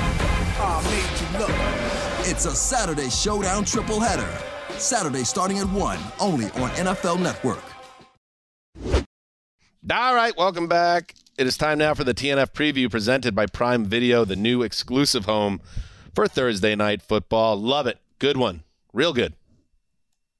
[0.61, 2.25] I made you look.
[2.25, 4.33] It's a Saturday showdown triple header.
[4.77, 7.70] Saturday starting at 1, only on NFL Network.
[9.89, 11.15] All right, welcome back.
[11.39, 15.25] It is time now for the TNF preview presented by Prime Video, the new exclusive
[15.25, 15.59] home
[16.13, 17.59] for Thursday night football.
[17.59, 17.97] Love it.
[18.19, 18.61] Good one.
[18.93, 19.33] Real good.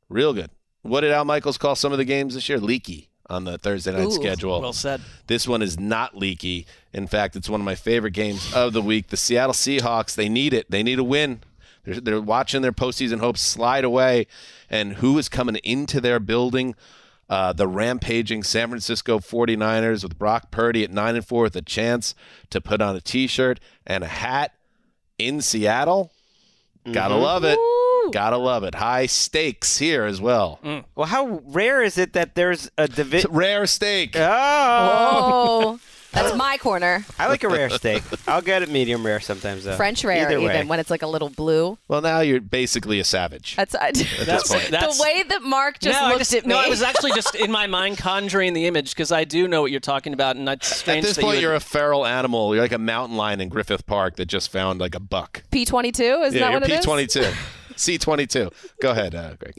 [0.09, 0.51] Real good.
[0.83, 2.59] What did Al Michaels call some of the games this year?
[2.59, 4.61] Leaky on the Thursday night Ooh, schedule.
[4.61, 5.01] well said.
[5.25, 6.67] This one is not leaky.
[6.93, 9.07] In fact, it's one of my favorite games of the week.
[9.07, 10.69] The Seattle Seahawks, they need it.
[10.69, 11.39] They need a win.
[11.83, 14.27] They're, they're watching their postseason hopes slide away.
[14.69, 16.75] And who is coming into their building?
[17.31, 21.61] Uh, the rampaging San Francisco 49ers with Brock Purdy at 9 and 4 with a
[21.61, 22.13] chance
[22.49, 23.57] to put on a t shirt
[23.87, 24.53] and a hat
[25.17, 26.11] in Seattle.
[26.91, 27.21] Gotta Mhm.
[27.21, 27.57] love it.
[28.11, 28.75] Gotta love it.
[28.75, 30.59] High stakes here as well.
[30.95, 33.31] Well, how rare is it that there's a division?
[33.31, 34.13] Rare steak.
[34.17, 35.79] Oh,
[36.11, 37.05] that's my corner.
[37.17, 38.03] I like a rare steak.
[38.27, 39.75] I'll get it medium rare sometimes though.
[39.75, 40.55] French rare, Either way.
[40.55, 41.77] even when it's like a little blue.
[41.87, 43.55] Well, now you're basically a savage.
[43.55, 44.69] That's, I, At this point.
[44.69, 46.53] the way that Mark just no, I looked just, at me.
[46.53, 49.61] No, I was actually just in my mind conjuring the image because I do know
[49.61, 51.57] what you're talking about, and it's strange At this that point, you you would, are
[51.57, 52.53] a feral animal.
[52.53, 55.43] You're like a mountain lion in Griffith Park that just found like a buck.
[55.51, 56.03] P twenty two.
[56.03, 57.21] Is yeah, that you're what it is?
[57.25, 57.33] P22.
[57.75, 58.53] C22.
[58.81, 59.55] Go ahead, uh, Greg.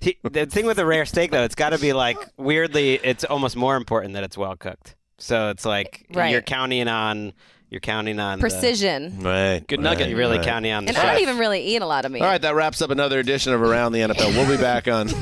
[0.00, 3.24] He- the thing with a rare steak though, it's got to be like weirdly, it's
[3.24, 4.96] almost more important that it's well cooked.
[5.20, 6.32] So it's like eh, Right.
[6.32, 7.32] you're counting on
[7.70, 9.20] you're counting on the- Precision.
[9.22, 9.64] Right.
[9.66, 10.08] Good right, nugget.
[10.08, 10.46] You're really right.
[10.46, 11.12] counting on the And I chef.
[11.12, 12.20] don't even really eat a lot of meat.
[12.20, 14.34] All right, that wraps up another edition of Around the NFL.
[14.34, 15.08] We'll be back on.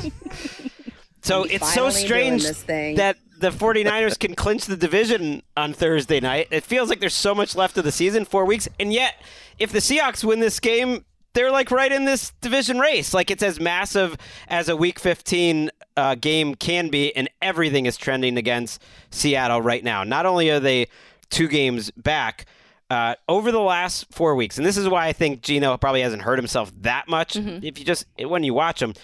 [1.21, 2.95] So We it's so strange this thing.
[2.95, 6.47] that the 49ers can clinch the division on Thursday night.
[6.49, 9.15] It feels like there's so much left of the season, four weeks, and yet
[9.59, 11.03] if the Seahawks win this game,
[11.33, 13.13] they're like right in this division race.
[13.13, 14.17] Like it's as massive
[14.47, 19.83] as a Week 15 uh, game can be, and everything is trending against Seattle right
[19.83, 20.03] now.
[20.03, 20.87] Not only are they
[21.29, 22.45] two games back.
[22.91, 26.23] Uh, over the last four weeks, and this is why I think Geno probably hasn't
[26.23, 27.35] hurt himself that much.
[27.63, 28.95] If you just when you watch him,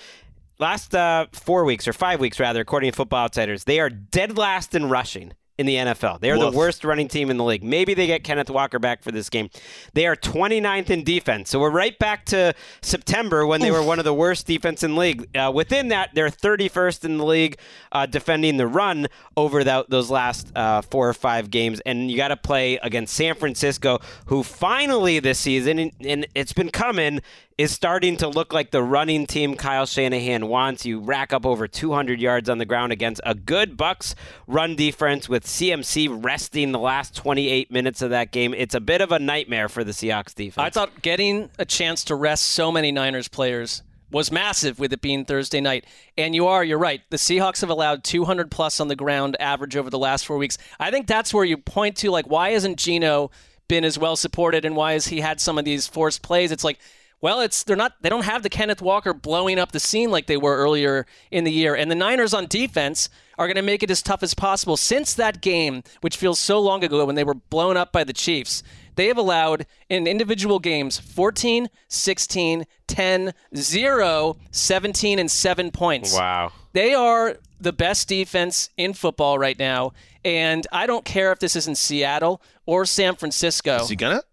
[0.58, 4.40] last uh, four weeks or five weeks rather, according to Football Outsiders, they are dead
[4.40, 6.20] last in rushing in the NFL.
[6.20, 6.52] They are Woof.
[6.52, 7.64] the worst running team in the league.
[7.64, 9.50] Maybe they get Kenneth Walker back for this game.
[9.94, 11.50] They are 29th in defense.
[11.50, 14.96] So we're right back to September when they were one of the worst defense in
[14.96, 15.36] the league.
[15.36, 17.58] Uh, within that, they're 31st in the league
[17.92, 21.80] uh, defending the run over that, those last uh, four or five games.
[21.86, 26.70] And you got to play against San Francisco, who finally this season, and it's been
[26.70, 27.22] coming,
[27.58, 30.86] is starting to look like the running team Kyle Shanahan wants.
[30.86, 34.14] You rack up over 200 yards on the ground against a good Bucs
[34.46, 38.54] run defense with CMC resting the last 28 minutes of that game.
[38.54, 40.66] It's a bit of a nightmare for the Seahawks defense.
[40.66, 45.02] I thought getting a chance to rest so many Niners players was massive with it
[45.02, 45.86] being Thursday night.
[46.18, 47.02] And you are, you're right.
[47.10, 50.58] The Seahawks have allowed 200 plus on the ground average over the last four weeks.
[50.78, 53.32] I think that's where you point to, like, why hasn't Geno
[53.68, 56.52] been as well supported and why has he had some of these forced plays?
[56.52, 56.80] It's like,
[57.22, 60.28] well, it's they're not they don't have the Kenneth Walker blowing up the scene like
[60.28, 61.76] they were earlier in the year.
[61.76, 64.78] And the Niners on defense are going to make it as tough as possible.
[64.78, 68.14] Since that game, which feels so long ago when they were blown up by the
[68.14, 68.64] Chiefs,
[68.96, 76.14] they have allowed in individual games 14, 16, 10, 0, 17 and 7 points.
[76.14, 76.52] Wow.
[76.74, 79.94] They are the best defense in football right now,
[80.24, 83.78] and I don't care if this is in Seattle or San Francisco.
[83.78, 84.24] Is he gonna?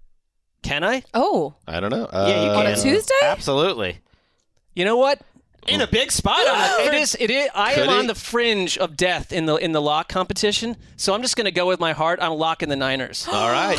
[0.63, 1.03] Can I?
[1.15, 2.09] Oh, I don't know.
[2.13, 2.67] yeah, you Uh, can.
[2.67, 3.15] On a Tuesday?
[3.25, 3.99] Absolutely.
[4.75, 5.21] You know what?
[5.69, 7.01] In a big spot on it it.
[7.03, 7.17] is.
[7.21, 7.49] It is.
[7.55, 7.99] I Could am he?
[8.01, 11.45] on the fringe of death in the in the lock competition, so I'm just going
[11.45, 12.19] to go with my heart.
[12.21, 13.29] I'm locking the Niners.
[13.33, 13.79] All right.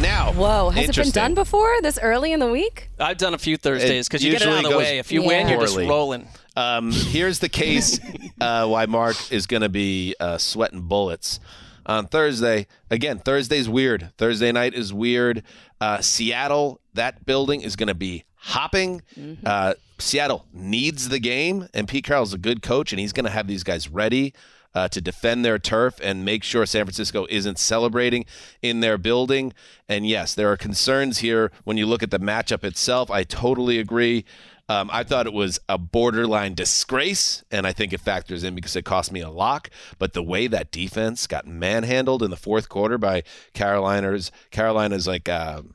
[0.00, 0.70] Now, whoa!
[0.70, 1.12] Has it been interesting.
[1.12, 2.90] done before this early in the week?
[2.98, 4.98] I've done a few Thursdays because you get it usually out of the goes way.
[4.98, 5.88] If you win, you're just poorly.
[5.88, 6.28] rolling.
[6.56, 8.00] Um, here's the case
[8.40, 11.38] uh, why Mark is going to be uh, sweating bullets
[11.86, 12.66] on Thursday.
[12.90, 14.10] Again, Thursday's weird.
[14.18, 15.44] Thursday night is weird.
[15.84, 19.02] Uh, Seattle, that building is going to be hopping.
[19.44, 23.30] Uh, Seattle needs the game, and Pete Carroll's a good coach, and he's going to
[23.30, 24.32] have these guys ready.
[24.76, 28.24] Uh, to defend their turf and make sure San Francisco isn't celebrating
[28.60, 29.52] in their building.
[29.88, 33.08] And yes, there are concerns here when you look at the matchup itself.
[33.08, 34.24] I totally agree.
[34.68, 38.74] Um, I thought it was a borderline disgrace, and I think it factors in because
[38.74, 39.70] it cost me a lock.
[39.98, 43.22] But the way that defense got manhandled in the fourth quarter by
[43.52, 45.73] Carolina's Carolina's like um,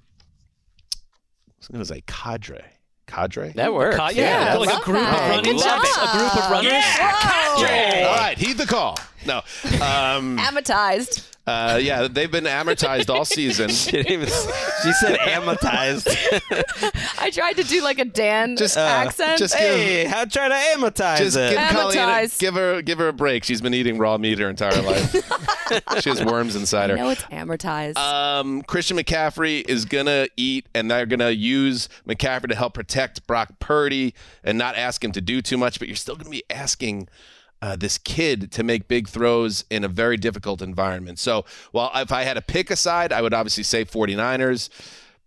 [1.71, 2.63] it was like cadre,
[3.07, 3.51] cadre.
[3.55, 3.95] That works.
[3.97, 5.13] Ca- yeah, Yeah, like a group that.
[5.23, 6.07] of running Good backs, job.
[6.07, 6.71] a group of runners.
[6.71, 8.03] Yeah, cadre.
[8.03, 8.97] All right, heed the call.
[9.25, 9.37] No,
[9.81, 11.25] um, Amatized.
[11.45, 13.69] uh, yeah, they've been amortized all season.
[13.69, 16.07] she, didn't even- she said amortized.
[17.19, 19.39] I tried to do like a Dan Just, uh, accent.
[19.39, 21.51] just give- hey, how try to amortize Just it?
[21.57, 23.43] give Colleen a, give her give her a break.
[23.43, 25.11] She's been eating raw meat her entire life.
[26.01, 26.97] she has worms inside I her.
[26.97, 27.97] know it's amortized.
[27.97, 33.59] Um, Christian McCaffrey is gonna eat, and they're gonna use McCaffrey to help protect Brock
[33.59, 34.13] Purdy
[34.43, 35.77] and not ask him to do too much.
[35.79, 37.07] But you're still gonna be asking
[37.61, 41.19] uh, this kid to make big throws in a very difficult environment.
[41.19, 44.69] So, while if I had to pick a side, I would obviously say 49ers.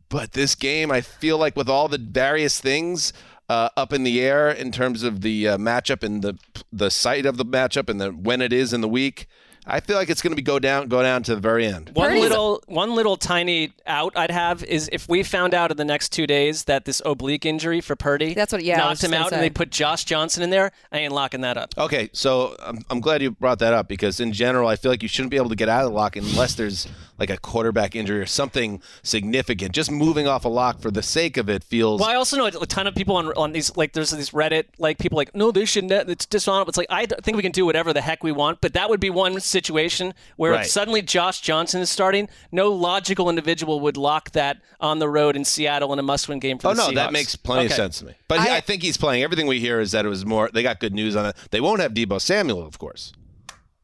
[0.08, 3.12] But this game, I feel like with all the various things
[3.48, 6.38] uh, up in the air in terms of the uh, matchup and the
[6.72, 9.26] the site of the matchup and the when it is in the week,
[9.64, 11.90] I feel like it's going to be go down go down to the very end.
[11.94, 15.76] One Purdy's- little, one little tiny out I'd have is if we found out in
[15.76, 19.02] the next two days that this oblique injury for Purdy That's what- yeah, I was
[19.02, 19.36] knocked him out, say.
[19.36, 20.72] and they put Josh Johnson in there.
[20.90, 21.74] I ain't locking that up.
[21.78, 25.02] Okay, so I'm, I'm glad you brought that up because in general, I feel like
[25.02, 26.88] you shouldn't be able to get out of the lock unless there's
[27.22, 29.72] like a quarterback injury or something significant.
[29.72, 32.00] Just moving off a lock for the sake of it feels.
[32.00, 34.64] Well, I also know a ton of people on on these like there's these Reddit
[34.78, 36.70] like people like no they should not it's dishonorable.
[36.70, 38.98] It's like I think we can do whatever the heck we want, but that would
[39.00, 40.66] be one situation where Right.
[40.66, 42.28] suddenly Josh Johnson is starting.
[42.50, 46.58] No logical individual would lock that on the road in Seattle in a must-win game
[46.58, 46.94] for Oh the no, Seahawks.
[46.96, 48.14] that makes plenty of sense to me.
[48.26, 49.22] But I, I think he's playing.
[49.22, 50.50] Everything we hear is that it was more.
[50.52, 51.36] They got good news on it.
[51.52, 53.12] They won't have Deebo Samuel, of course.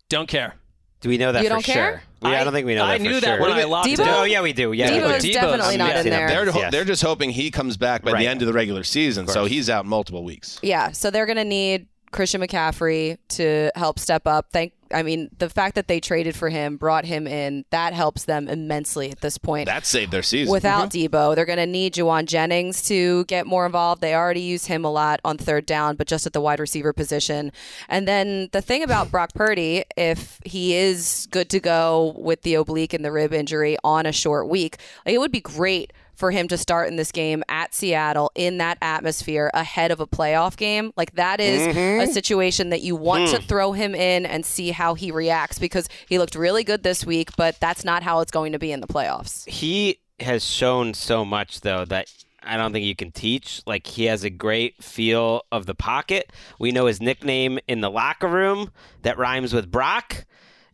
[0.09, 0.55] Don't care.
[1.01, 2.03] Do we know that You for don't sure?
[2.21, 2.31] Care?
[2.31, 3.21] We, I, I- don't think we know I that for knew sure.
[3.21, 4.07] that when I locked Deebo?
[4.07, 4.73] Oh yeah, we do.
[4.73, 5.33] Yeah, Deebo is do.
[5.33, 6.29] definitely not yes, in there.
[6.29, 6.73] They're Yes.
[6.73, 8.21] they're just hoping he comes back by Right.
[8.21, 10.59] the end of the regular season, so he's out multiple weeks.
[10.63, 14.47] Yeah, so they're going to need Christian McCaffrey to help step up.
[14.53, 18.25] Thank I mean, the fact that they traded for him, brought him in, that helps
[18.25, 19.67] them immensely at this point.
[19.67, 20.53] That saved their season.
[20.53, 21.15] Without mm-hmm.
[21.15, 24.01] Deebo, they're going to need Jauan Jennings to get more involved.
[24.01, 26.93] They already use him a lot on third down, but just at the wide receiver
[26.93, 27.53] position.
[27.89, 32.55] And then the thing about Brock Purdy, if he is good to go with the
[32.55, 36.49] oblique and the rib injury on a short week, it would be great for him
[36.49, 40.93] to start in this game at Seattle in that atmosphere ahead of a playoff game.
[40.97, 42.03] Like that is Mhm.
[42.03, 43.37] a situation that you want Hmm.
[43.37, 47.07] to throw him in and see how he reacts because he looked really good this
[47.07, 49.49] week, but that's not how it's going to be in the playoffs.
[49.49, 52.09] He has shown so much though that
[52.43, 53.63] I don't think you can teach.
[53.67, 56.33] Like he has a great feel of the pocket.
[56.59, 60.25] We know his nickname in the locker room that rhymes with Brock.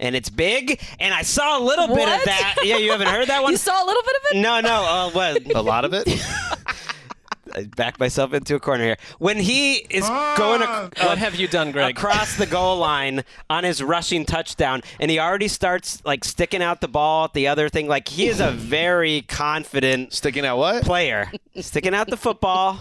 [0.00, 2.56] And it's big, and I saw a little bit of that.
[2.64, 3.52] Yeah, you haven't heard that one?
[3.52, 4.40] You saw a little bit of it?
[4.40, 4.84] No, no.
[4.84, 5.50] Uh, what?
[5.54, 6.08] A lot of it.
[7.56, 8.96] I backed myself into a corner here.
[9.18, 11.96] When he is going ac- What have you done, Greg?
[11.96, 16.80] across the goal line on his rushing touchdown, and he already starts like sticking out
[16.80, 17.86] the ball at the other thing.
[17.86, 20.82] Like he is a very confident Sticking out what?
[20.84, 21.30] player,
[21.60, 22.80] sticking out the football.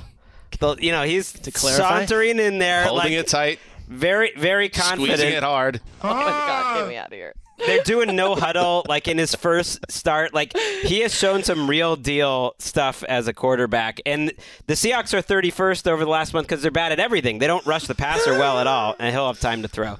[0.59, 2.05] The- you know, he's clarify?
[2.05, 5.07] sauntering in there, Holding like, it tight, very, very confident.
[5.19, 5.81] squeezing it hard.
[6.01, 7.33] Oh my God, get me out of here.
[7.65, 10.33] They're doing no huddle like in his first start.
[10.33, 14.01] Like he has shown some real deal stuff as a quarterback.
[14.05, 14.33] And
[14.67, 17.37] the Seahawks are 31st over the last month because they're bad at everything.
[17.39, 19.97] They don't rush the passer well at all, and he'll have time to throw.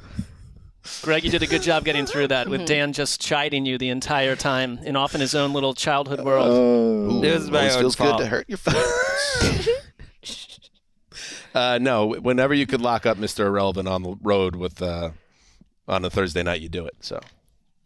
[1.03, 2.51] Greg, you did a good job getting through that Mm-hmm.
[2.51, 6.19] with Dan just chiding you the entire time and off in his own little childhood
[6.21, 6.47] world.
[6.51, 8.17] Oh, It was my always own feels fault.
[8.17, 9.69] good to hurt your feelings.
[11.53, 13.45] uh, no, whenever you could lock up Mr.
[13.45, 15.11] Irrelevant on the road with uh,
[15.87, 16.95] on a Thursday night, you do it.
[16.99, 17.19] So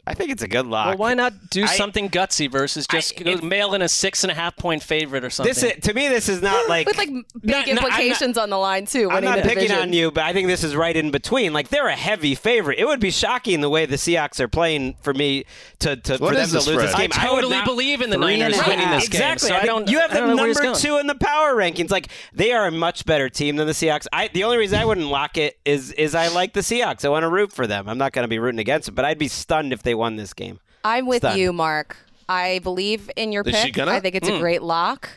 [0.08, 0.88] I think it's a good lock.
[0.88, 4.32] Well, why not do I- something gutsy versus just go mail in a six and
[4.32, 5.54] a half point favorite or something?
[5.54, 7.84] This is, to me, this is not like With like big Not- not- I'm not-
[7.84, 9.12] implications on the line too.
[9.12, 9.80] I'm not picking division.
[9.80, 11.52] on you, but I think this is right in between.
[11.54, 12.80] Like they're a heavy favorite.
[12.80, 15.44] It would be shocking the way the Seahawks are playing for me
[15.80, 17.10] to, to What for them is to the lose this game.
[17.14, 18.68] I totally not- believe in the Three Niners a half.
[18.68, 19.50] winning this game, Exactly.
[19.50, 20.82] so I think don't- you have I the don't know where he's number going.
[20.82, 21.92] two in the power rankings.
[21.92, 24.08] Like they are a much better team than the Seahawks.
[24.14, 27.04] I the only reason I wouldn't lock it is is I like the Seahawks.
[27.04, 27.90] I want to root for them.
[27.90, 30.16] I'm not going to be rooting against it, but I'd be stunned if they won
[30.16, 30.60] this game.
[30.84, 31.40] I'm with Stunned.
[31.40, 31.98] you, Mark.
[32.30, 33.66] I believe in your Is pick.
[33.66, 33.92] she gonna?
[33.92, 34.36] I think it's Hmm.
[34.36, 35.10] a great lock.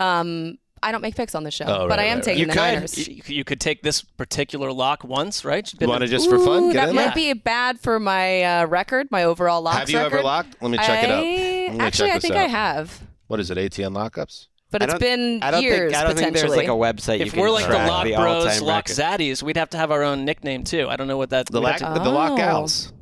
[0.00, 2.54] Um, I don't make picks on the show, Oh, but I am right, taking right.
[2.56, 2.74] the You could.
[2.74, 3.08] Niners.
[3.08, 5.68] You, you could take this particular lock once, right?
[5.80, 6.64] You want it just for fun?
[6.64, 7.14] Ooh, Get that in might there?
[7.14, 10.24] be bad for my uh, record, my overall locks Have you ever record.
[10.24, 10.56] locked?
[10.62, 11.18] Let me check it out.
[11.18, 11.26] I-
[11.68, 12.44] Let me Actually, check I this think out.
[12.44, 13.58] I have, What is it?
[13.58, 14.46] ATN lockups?
[14.70, 16.56] but I it's don't- been I don't think- years I don't think there's, potentially.
[16.58, 18.88] like, a website you If can we're like the track Lock the Bros, all-time Lock
[18.88, 19.02] record.
[19.02, 20.86] Zaddies, we'd have to have our own nickname too.
[20.88, 21.46] I don't know what that.
[21.46, 22.36] The we'd lock, to- the lock Oh.
[22.36, 22.92] gals,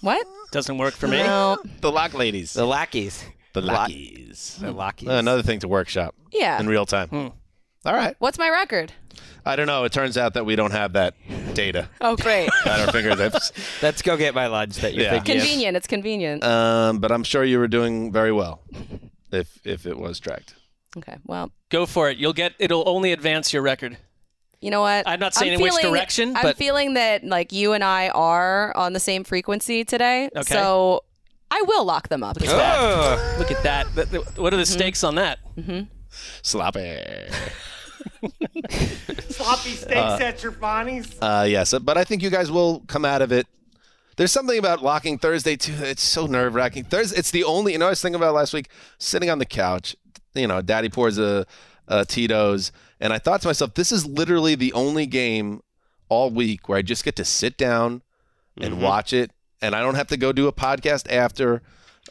[0.00, 0.26] what?
[0.52, 1.18] doesn't work for me.
[1.22, 1.58] No.
[1.80, 3.24] the lock ladies, The lackeys.
[3.52, 4.58] the Lock- lackeys.
[4.60, 5.08] The lackeys.
[5.08, 6.58] Another thing to workshop Yeah.
[6.60, 7.08] in real time.
[7.08, 7.26] Hmm.
[7.84, 8.14] All right.
[8.18, 8.92] What's my record?
[9.44, 9.84] I don't know.
[9.84, 11.14] It turns out that we don't have that
[11.54, 12.48] data Oh, great.
[12.66, 13.52] at our fingertips.
[13.82, 15.10] Let's go get my lunch that you Yeah.
[15.12, 15.76] think you convenient.
[15.76, 16.44] It's convenient.
[16.44, 18.62] Um, but I'm sure you were doing very well
[19.32, 20.54] if if it was tracked.
[20.96, 21.16] okay.
[21.24, 22.16] Well, Go for it.
[22.16, 22.54] You'll get.
[22.58, 23.98] It'll only advance your record.
[24.60, 25.06] You know what?
[25.06, 28.08] I'm not saying I'm in which feeling- direction, I'm feeling that like you and I
[28.08, 30.28] are on the same frequency today.
[30.34, 30.52] Okay.
[30.54, 31.04] So
[31.50, 32.36] I will lock them up.
[32.44, 33.36] Oh.
[33.38, 33.86] Look at that.
[33.94, 35.38] Th- th- What are the stakes on that?
[36.42, 36.98] Sloppy.
[39.28, 41.16] Sloppy steaks Uh, at Truffoni's.
[41.20, 43.46] Uh, yes, but I think you guys will come out of it.
[44.16, 45.74] There's something about locking Thursday too.
[45.78, 46.84] It's so nerve wracking.
[46.84, 47.72] Thursday, it's the only.
[47.72, 49.94] You know, I was thinking about last week, sitting on the couch.
[50.34, 51.46] You know, Daddy pours a,
[51.88, 52.70] a Tito's,
[53.00, 55.60] and I thought to myself, this is literally the only game
[56.08, 58.02] all week where I just get to sit down
[58.60, 58.82] and Mm-hmm.
[58.82, 59.30] watch it,
[59.62, 61.62] and I don't have to go do a podcast after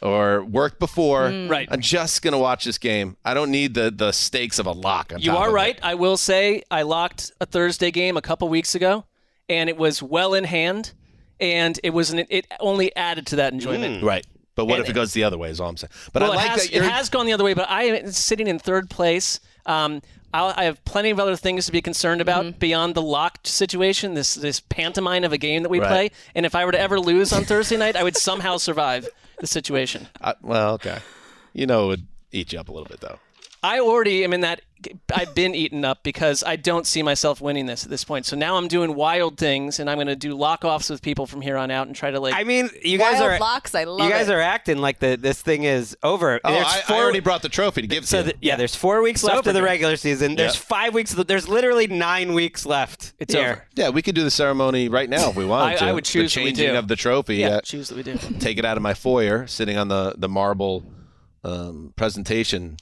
[0.02, 1.28] or work before.
[1.30, 1.50] Mm.
[1.50, 1.68] Right.
[1.70, 3.16] I'm just gonna watch this game.
[3.24, 5.12] I don't need the the stakes of a lock.
[5.12, 5.56] On You top are of it.
[5.56, 5.78] right.
[5.82, 9.04] I will say I locked a Thursday game a couple weeks ago,
[9.48, 10.92] and it was well in hand,
[11.40, 14.02] and it was an, it only added to that enjoyment.
[14.02, 14.24] Right.
[14.54, 15.50] But what And- if it goes the other way?
[15.50, 15.90] Is all I'm saying.
[16.12, 16.84] But well, I like it has, that you're.
[16.84, 19.38] it has gone the other way, but I am sitting in third place.
[19.68, 20.02] Um,
[20.34, 24.14] I'll, I have plenty of other things to be concerned about beyond the locked situation.
[24.14, 25.88] This this pantomime of a game that we Right.
[25.88, 29.08] play, and if I were to ever lose on Thursday night, I would somehow survive
[29.38, 30.08] the situation.
[30.20, 30.98] Uh, well, okay.
[31.52, 33.18] You know, it would eat you up a little bit, though.
[33.62, 34.60] I already am in that.
[35.12, 38.26] I've been eaten up because I don't see myself winning this at this point.
[38.26, 41.26] So now I'm doing wild things, and I'm going to do lock offs with people
[41.26, 42.32] from here on out and try to like.
[42.34, 43.74] I mean, you guys Wild are locks.
[43.74, 44.34] I love you guys it.
[44.36, 46.38] are acting like the this thing is over.
[46.44, 48.32] Oh, There's I, I already brought the trophy to give so to you.
[48.32, 49.68] th- yeah, there's four weeks It's left over, of the dude.
[49.68, 50.36] regular season.
[50.36, 50.60] There's Yeah.
[50.60, 51.12] five weeks.
[51.12, 53.14] There's literally nine weeks left.
[53.18, 53.48] It's here.
[53.50, 53.64] over.
[53.74, 55.84] Yeah, we could do the ceremony right now if we wanted I- to.
[55.86, 56.78] I would choose the that we changing do.
[56.78, 57.36] of the trophy.
[57.38, 58.16] Yeah, uh, choose that we do.
[58.38, 60.84] take it out of my foyer, sitting on the the marble
[61.42, 62.76] um, presentation.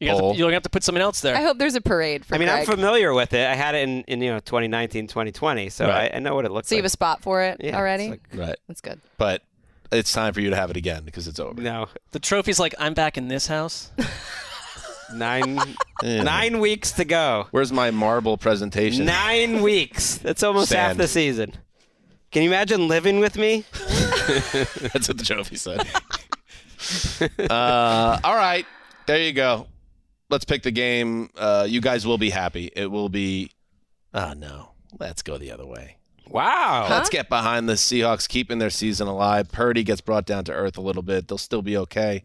[0.00, 0.30] You have, to, Bowl.
[0.34, 1.34] you're going to have to put something else there.
[1.34, 3.46] I hope there's a parade for I mean, I'm familiar with it.
[3.46, 6.12] I had it in, in you know 2019, 2020, so Right.
[6.12, 6.68] I, I know what it looks like.
[6.68, 6.82] so you like.
[6.82, 8.10] have a spot for it Yeah, already?
[8.10, 9.00] like- Right, That's good.
[9.16, 9.42] but
[9.90, 11.60] it's time for you to have it again because it's over.
[11.62, 13.90] no, the trophy's like I'm back in this house.
[15.14, 15.58] nine
[16.02, 16.24] Yeah.
[16.24, 17.46] nine weeks to go.
[17.52, 19.06] Where's my marble presentation?
[19.06, 20.18] Nine weeks.
[20.18, 21.54] That's almost half the season.
[22.32, 23.64] Can you imagine living with me?
[23.72, 25.86] That's what the trophy said.
[27.50, 28.66] uh, all right,
[29.06, 29.68] there you go.
[30.28, 31.30] Let's pick the game.
[31.36, 32.70] Uh, you guys will be happy.
[32.74, 33.50] It will be.
[34.14, 35.96] Oh no, let's go the other way.
[36.28, 36.88] Wow.
[36.90, 39.52] Let's get behind the Seahawks keeping their season alive.
[39.52, 41.28] Purdy gets brought down to earth a little bit.
[41.28, 42.24] They'll still be okay.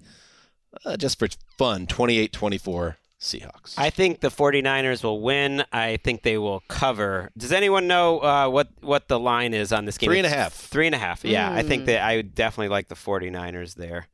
[0.84, 1.28] Uh, just for
[1.60, 3.76] fun, 28-24 Seahawks.
[3.78, 5.64] I think the 49ers will win.
[5.72, 7.30] I think they will cover.
[7.38, 10.08] Does anyone know uh, what what the line is on this game?
[10.10, 10.54] Three and a It's half.
[10.54, 11.24] Three and a half.
[11.24, 11.86] Yeah, I think Mm.
[11.88, 14.08] that I would definitely like the 49ers there.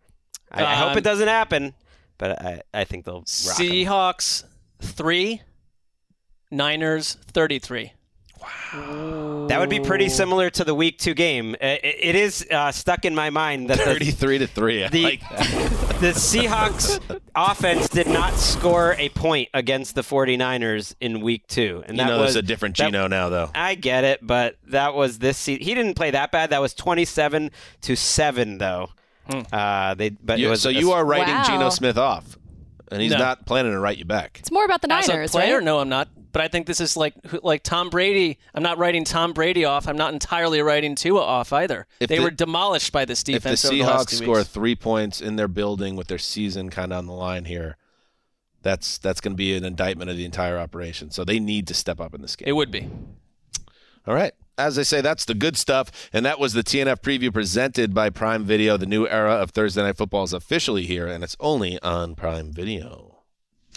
[0.52, 1.74] I, I hope Um, it doesn't happen,
[2.18, 3.66] but I, I think they'll rock 'em.
[3.68, 4.44] Seahawks
[4.82, 5.42] three,
[6.52, 7.94] Niners thirty-three.
[8.40, 9.48] Wow.
[9.50, 11.56] That would be pretty similar to the week two game.
[11.60, 14.84] I- I- It is uh, stuck in my mind that the, 33 to 3.
[14.84, 15.40] I the, like that.
[16.02, 17.00] the Seahawks
[17.34, 21.84] offense did not score a point against the 49ers in week two.
[21.88, 23.50] And You that know was there's a different that- Geno now, though.
[23.56, 25.64] I get it, but that was this season.
[25.66, 26.52] He didn't play that bad.
[26.52, 27.50] That was 27
[27.82, 28.90] to 7, though.
[29.52, 31.44] Uh, they, but it was so you are writing Wow.
[31.46, 32.38] Geno Smith off,
[32.92, 33.18] and he's No.
[33.18, 34.38] not planning to write you back.
[34.40, 35.64] It's more about the As Niners, a player, right?
[35.64, 36.10] no, I'm not.
[36.34, 38.38] But I think this is like who- like Tom Brady.
[38.54, 39.88] I'm not writing Tom Brady off.
[39.88, 41.88] I'm not entirely writing Tua off either.
[42.00, 43.66] If they the- were demolished by this If the defense.
[43.66, 44.50] over the last Seahawks two score weeks.
[44.50, 47.78] three points in their building with their season kind of on the line here,
[48.62, 51.10] that's that's going to be an indictment of the entire operation.
[51.12, 52.48] So they need to step up in this game.
[52.50, 52.88] it would be.
[54.06, 54.34] All right.
[54.58, 55.92] As I say, that's the good stuff.
[56.12, 58.76] And that was the TNF preview presented by Prime Video.
[58.76, 62.52] The new era of Thursday Night Football is officially here, and it's only on Prime
[62.52, 63.24] Video.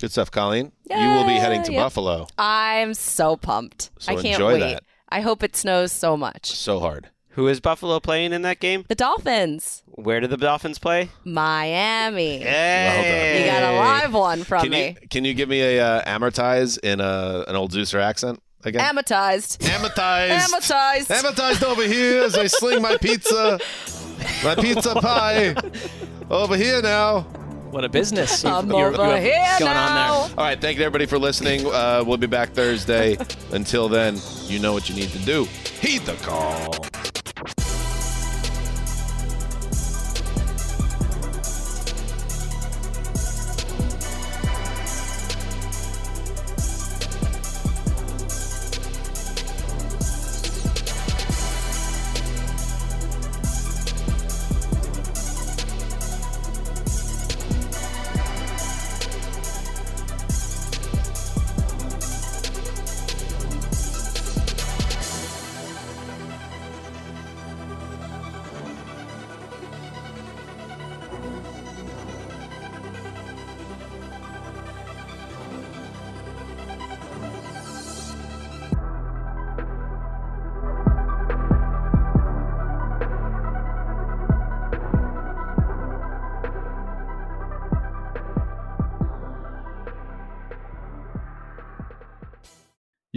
[0.01, 0.73] Good stuff, Colleen.
[0.89, 1.83] Yeah, you will be heading to Yeah.
[1.83, 3.91] Buffalo I'm so pumped.
[3.99, 4.61] So I can't enjoy wait.
[4.61, 4.85] that.
[5.11, 6.47] I hope it snows so much.
[6.51, 7.11] so hard.
[7.35, 8.85] Who is Buffalo playing in that game?
[8.89, 11.11] The Dolphins, Where do the Dolphins play?
[11.25, 12.39] Miami.
[12.39, 13.41] Hey.
[13.45, 14.97] You got a live one from Can me.
[15.01, 18.81] you, can you give me a uh, amortize in a, an old Zeuser accent again?
[18.83, 19.61] Amatized.
[19.63, 20.49] Amatized.
[20.53, 21.11] Amatized.
[21.11, 23.59] Amatized over here as I sling my pizza,
[24.45, 25.55] my pizza pie
[26.31, 27.27] over here now.
[27.71, 28.45] What a business.
[28.45, 30.15] I'm you're- over you have here going now.
[30.15, 30.39] on there.
[30.39, 31.65] All right, thank you everybody for listening.
[31.67, 33.17] Uh, we'll be back Thursday.
[33.53, 35.45] Until then, you know what you need to do.
[35.81, 36.75] Heed the call.